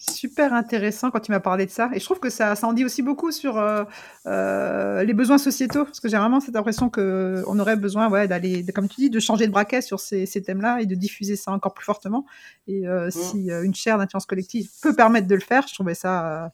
[0.10, 1.90] super intéressant quand tu m'as parlé de ça.
[1.94, 5.86] Et je trouve que ça, ça en dit aussi beaucoup sur euh, les besoins sociétaux,
[5.86, 9.20] parce que j'ai vraiment cette impression qu'on aurait besoin ouais, d'aller, comme tu dis, de
[9.20, 12.26] changer de braquet sur ces, ces thèmes-là et de diffuser ça encore plus fortement.
[12.68, 13.12] Et mm.
[13.12, 16.52] si une chaire d'intelligence collective peut permettre de le faire, je trouvais ça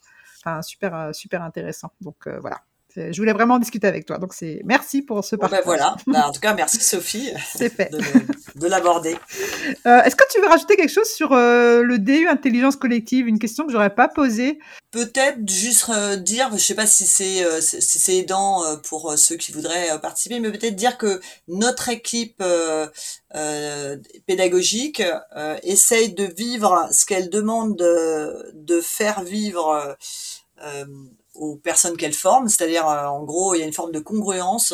[0.62, 1.92] super, euh, super intéressant.
[2.02, 2.62] Donc euh, voilà.
[3.12, 4.18] Je voulais vraiment discuter avec toi.
[4.18, 5.60] Donc c'est merci pour ce partage.
[5.60, 5.96] Ben voilà.
[6.08, 7.32] Ben, en tout cas, merci Sophie.
[7.54, 7.92] c'est fait.
[8.56, 9.16] De, l'aborder.
[9.86, 13.28] Euh, est-ce que tu veux rajouter quelque chose sur le DU intelligence collective?
[13.28, 14.60] Une question que j'aurais pas posée.
[14.92, 20.00] Peut-être juste dire, je sais pas si c'est si c'est aidant pour ceux qui voudraient
[20.02, 22.44] participer, mais peut-être dire que notre équipe
[24.26, 25.04] pédagogique
[25.64, 29.98] essaye de vivre ce qu'elle demande de, de faire vivre
[30.64, 30.86] euh,
[31.38, 34.74] aux personnes qu'elle forme, c'est-à-dire euh, en gros il y a une forme de congruence.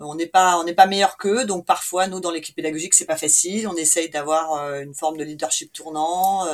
[0.00, 2.94] Euh, on n'est pas on n'est pas meilleur qu'eux, donc parfois nous dans l'équipe pédagogique
[2.94, 3.68] c'est pas facile.
[3.68, 6.46] On essaye d'avoir une forme de leadership tournant,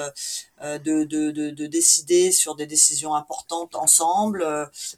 [0.62, 4.44] de, de, de, de, décider sur des décisions importantes ensemble.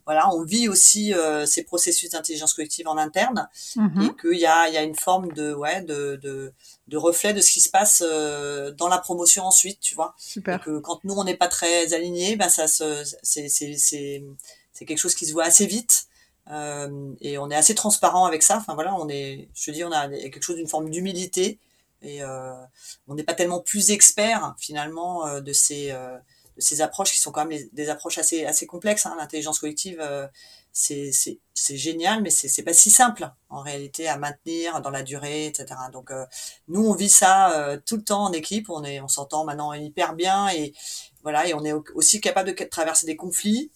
[0.07, 1.13] voilà, on vit aussi
[1.47, 4.07] ces processus d'intelligence collective en interne mm-hmm.
[4.07, 6.53] et qu'il y a il y a une forme de ouais de, de
[6.91, 10.15] de reflet de ce qui se passe euh, dans la promotion ensuite, tu vois.
[10.19, 10.61] Super.
[10.61, 14.25] que quand nous on n'est pas très alignés, ben ça se, c'est c'est c'est
[14.73, 16.07] c'est quelque chose qui se voit assez vite.
[16.49, 18.57] Euh, et on est assez transparent avec ça.
[18.57, 21.59] Enfin voilà, on est, je te dis, on a quelque chose d'une forme d'humilité
[22.03, 22.55] et euh,
[23.09, 25.93] on n'est pas tellement plus expert finalement de ces
[26.61, 29.07] ces approches qui sont quand même des approches assez assez complexes.
[29.07, 29.15] Hein.
[29.19, 30.27] L'intelligence collective, euh,
[30.73, 35.03] c'est c'est génial, mais c'est c'est pas si simple en réalité à maintenir dans la
[35.03, 35.67] durée, etc.
[35.93, 36.25] Donc euh,
[36.69, 38.71] nous on vit ça euh, tout le temps en équipe.
[38.71, 40.73] On est on s'entend maintenant hyper bien et
[41.23, 43.71] voilà et on est aussi capable de traverser des conflits,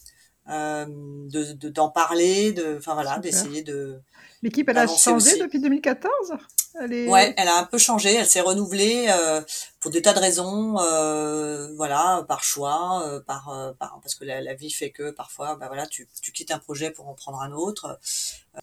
[0.47, 4.01] de d'en parler, de enfin voilà, d'essayer de
[4.43, 6.35] L'équipe, elle a changé depuis 2014
[6.81, 7.09] elle est...
[7.09, 9.41] Ouais, elle a un peu changé, elle s'est renouvelée euh,
[9.81, 14.25] pour des tas de raisons, euh, voilà, par choix, euh, par, euh, par, parce que
[14.25, 17.15] la, la, vie fait que parfois, bah voilà, tu, tu quittes un projet pour en
[17.15, 17.99] prendre un autre.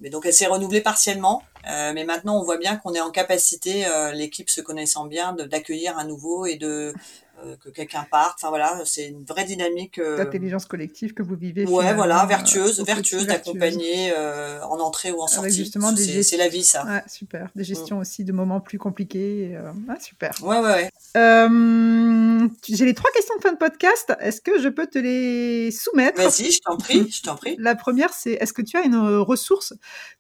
[0.02, 3.86] Mais donc elle s'est renouvelée partiellement, mais maintenant on voit bien qu'on est en capacité,
[4.14, 6.94] l'équipe se connaissant bien, d'accueillir un nouveau et de
[7.31, 8.40] euh, que quelqu'un parte.
[8.40, 11.66] Enfin voilà, c'est une vraie dynamique euh, d'intelligence collective que vous vivez.
[11.66, 15.54] Ouais, voilà, vertueuse, euh, vertueuse d'accompagner en entrée ou en sortie.
[15.54, 17.04] justement des c'est la vie ça.
[17.08, 17.50] Super.
[17.56, 18.02] Des gestions mm.
[18.02, 19.58] aussi de moments plus compliqués.
[19.90, 20.32] Ah, super.
[20.42, 20.90] Ouais, ouais.
[21.16, 22.50] ouais.
[22.68, 24.14] J'ai les trois questions de fin de podcast.
[24.20, 26.22] Est-ce que je peux te les soumettre?
[26.22, 27.56] Vas-y, je t'en prie, je t'en prie.
[27.60, 29.74] La première, c'est est-ce que tu as une ressource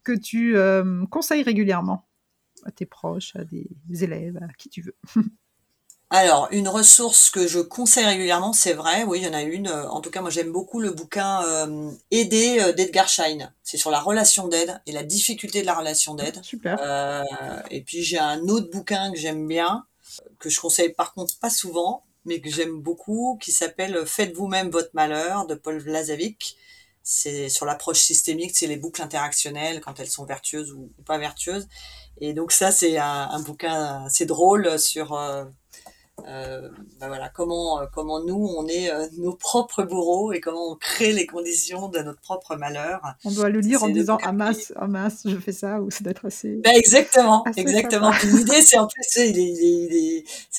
[0.04, 0.56] que tu
[1.10, 2.08] conseilles régulièrement?
[2.64, 3.68] À tes proches, à des
[4.04, 4.96] élèves, à qui tu veux
[6.14, 9.70] Alors, une ressource que je conseille régulièrement, c'est vrai, oui, il y en a une.
[9.70, 13.54] Euh, en tout cas, moi, j'aime beaucoup le bouquin euh, Aider euh, d'Edgar Schein.
[13.64, 16.44] C'est sur la relation d'aide et la difficulté de la relation d'aide.
[16.44, 16.78] Super.
[16.82, 17.24] Euh,
[17.70, 19.86] et puis, j'ai un autre bouquin que j'aime bien,
[20.38, 24.70] que je conseille par contre pas souvent, mais que j'aime beaucoup, qui s'appelle Faites vous-même
[24.70, 26.58] votre malheur de Paul Vlasavic.
[27.04, 31.70] C'est sur l'approche systémique, c'est les boucles interactionnelles, quand elles sont vertueuses ou, pas vertueuses.
[32.20, 35.46] Et donc ça, c'est un, un bouquin assez drôle sur euh,
[36.28, 40.76] ben voilà, comment, euh, comment nous, on est euh, nos propres bourreaux et comment on
[40.76, 43.02] crée les conditions de notre propre malheur.
[43.26, 46.04] On doit le lire en disant ah mince, ah mince, je fais ça, ou c'est
[46.04, 46.62] d'être assez.
[46.64, 48.12] Ben exactement, exactement.
[48.24, 49.32] L'idée, c'est en plus, c'est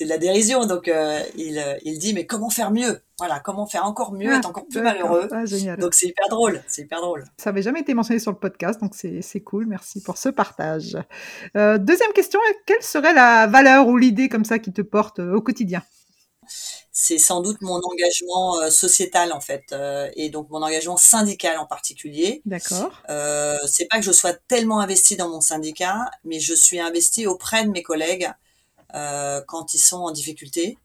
[0.04, 0.90] de la dérision, donc
[1.36, 3.00] il, il dit mais comment faire mieux?
[3.22, 5.28] Voilà, comment faire encore mieux, être encore plus malheureux.
[5.30, 5.44] Ah,
[5.76, 7.22] donc c'est hyper drôle, c'est hyper drôle.
[7.36, 9.66] Ça n'avait jamais été mentionné sur le podcast, donc c'est cool.
[9.66, 10.98] Merci pour ce partage.
[11.56, 15.36] Euh, deuxième question, quelle serait la valeur ou l'idée comme ça qui te porte euh,
[15.36, 15.84] au quotidien?
[16.90, 19.72] C'est sans doute mon engagement euh, sociétal en fait
[20.16, 22.42] et donc mon engagement syndical en particulier.
[22.44, 23.04] D'accord.
[23.08, 27.28] Euh, c'est pas que je sois tellement investi dans mon syndicat, mais je suis investi
[27.28, 28.32] auprès de mes collègues
[29.46, 30.76] quand ils sont en difficulté.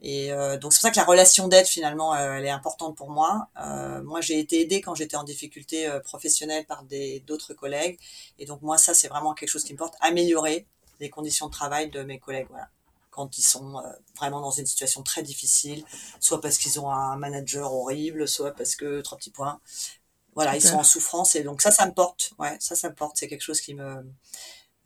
[0.00, 2.96] Et euh, donc c'est pour ça que la relation d'aide finalement euh, elle est importante
[2.96, 3.48] pour moi.
[3.60, 7.98] Euh, moi j'ai été aidée quand j'étais en difficulté professionnelle par des d'autres collègues
[8.38, 10.66] et donc moi ça c'est vraiment quelque chose qui me porte améliorer
[11.00, 12.68] les conditions de travail de mes collègues voilà
[13.10, 13.82] quand ils sont
[14.16, 15.84] vraiment dans une situation très difficile,
[16.20, 19.58] soit parce qu'ils ont un manager horrible, soit parce que trois petits points.
[20.36, 22.30] Voilà, ils sont en souffrance et donc ça ça me porte.
[22.38, 24.04] Ouais, ça ça me porte, c'est quelque chose qui me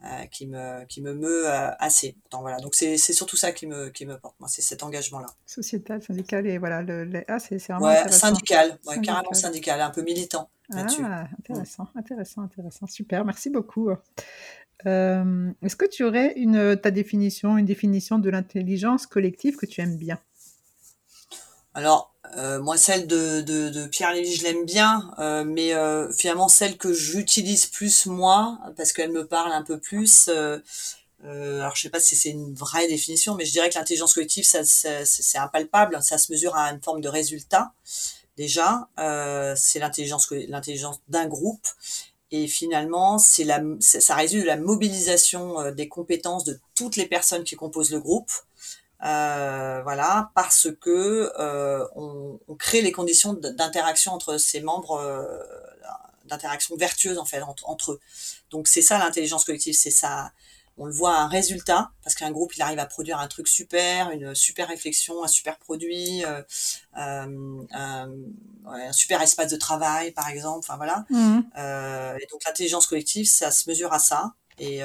[0.04, 2.16] euh, qui me qui me meut euh, assez.
[2.30, 4.34] Donc voilà, donc c'est c'est surtout ça qui me qui me porte.
[4.40, 5.26] Moi, c'est cet engagement-là.
[5.46, 9.90] Sociétal, syndical et voilà le, ah c'est c'est vraiment ouais, syndical, ouais, carrément syndical, un
[9.90, 11.02] peu militant là-dessus.
[11.04, 13.90] Ah, intéressant, intéressant, intéressant, super, merci beaucoup.
[14.86, 19.80] Euh, Est-ce que tu aurais une ta définition, une définition de l'intelligence collective que tu
[19.80, 20.18] aimes bien?
[21.74, 26.48] Alors euh, moi, celle de, de, Pierre Lévy, je l'aime bien, euh, mais euh, finalement
[26.48, 30.28] celle que j'utilise plus moi, parce qu'elle me parle un peu plus.
[30.28, 30.58] Euh,
[31.24, 34.44] alors, je sais pas si c'est une vraie définition, mais je dirais que l'intelligence collective,
[34.44, 37.72] ça, c'est impalpable, ça se mesure à une forme de résultat.
[38.36, 38.88] Déjà,
[39.54, 41.64] c'est l'intelligence, l'intelligence d'un groupe,
[42.32, 47.44] et finalement, c'est la, ça résulte de la mobilisation des compétences de toutes les personnes
[47.44, 48.32] qui composent le groupe
[49.02, 55.24] voilà, parce que euh, on, on, crée les conditions d'interaction entre ces membres, euh,
[56.26, 58.00] d'interaction vertueuse en fait entre, entre eux.
[58.50, 60.32] Donc c'est ça l'intelligence collective, c'est ça.
[60.78, 64.10] On le voit un résultat parce qu'un groupe il arrive à produire un truc super,
[64.10, 66.42] une super réflexion, un super produit, euh,
[66.96, 70.60] euh, un, ouais, un, super espace de travail par exemple.
[70.60, 71.04] Enfin voilà.
[71.10, 71.40] Mmh.
[71.58, 74.34] Euh, et donc l'intelligence collective, ça se mesure à ça.
[74.58, 74.76] Et,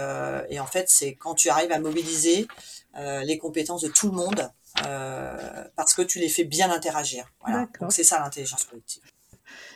[0.50, 2.48] et en fait, c'est quand tu arrives à mobiliser
[2.87, 4.50] euh, les compétences de tout le monde
[4.86, 7.26] euh, parce que tu les fais bien interagir.
[7.46, 7.68] Voilà.
[7.82, 9.04] Donc c'est ça l'intelligence collective.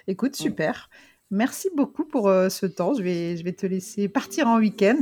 [0.07, 0.43] Écoute, mm.
[0.43, 0.89] super.
[1.33, 2.93] Merci beaucoup pour euh, ce temps.
[2.93, 4.99] Je vais, je vais te laisser partir en week-end.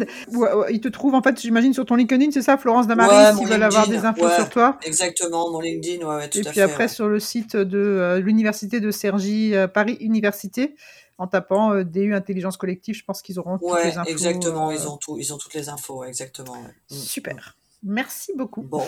[0.70, 3.64] il te trouve, en fait, j'imagine, sur ton LinkedIn, c'est ça, Florence Damaris, s'ils veulent
[3.64, 4.78] avoir des infos sur toi.
[4.84, 9.54] Exactement, mon LinkedIn, ouais, tout Et puis après, sur le site de l'Université de Cergy,
[9.74, 10.76] Paris Université,
[11.18, 14.10] en tapant DU Intelligence Collective, je pense qu'ils auront toutes les infos.
[14.12, 16.58] Exactement, ils, ont tout, ils ont toutes les infos, exactement.
[16.92, 16.96] Mm.
[16.96, 17.56] Super.
[17.84, 18.62] Merci beaucoup.
[18.62, 18.84] Bon.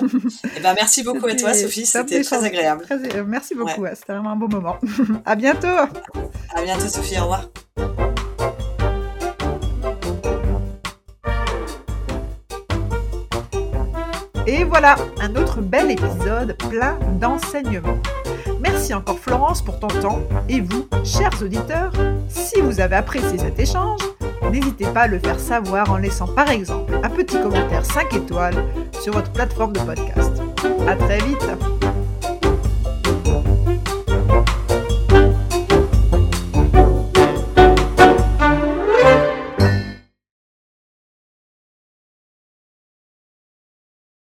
[0.56, 1.86] Eh ben, merci beaucoup à toi, Sophie.
[1.86, 2.86] C'était très agréable.
[3.26, 3.86] Merci beaucoup.
[3.94, 4.78] C'était vraiment un beau moment.
[5.26, 5.68] à bientôt.
[5.68, 7.18] À bientôt, Sophie.
[7.18, 7.50] Au revoir.
[14.48, 18.00] Et voilà, un autre bel épisode plein d'enseignements.
[18.60, 20.20] Merci encore Florence pour ton temps.
[20.50, 21.94] Et vous, chers auditeurs,
[22.28, 24.02] si vous avez apprécié cet échange,
[24.50, 28.64] n'hésitez pas à le faire savoir en laissant par exemple un petit commentaire 5 étoiles
[29.02, 30.32] sur votre plateforme de podcast.
[30.88, 31.48] À très vite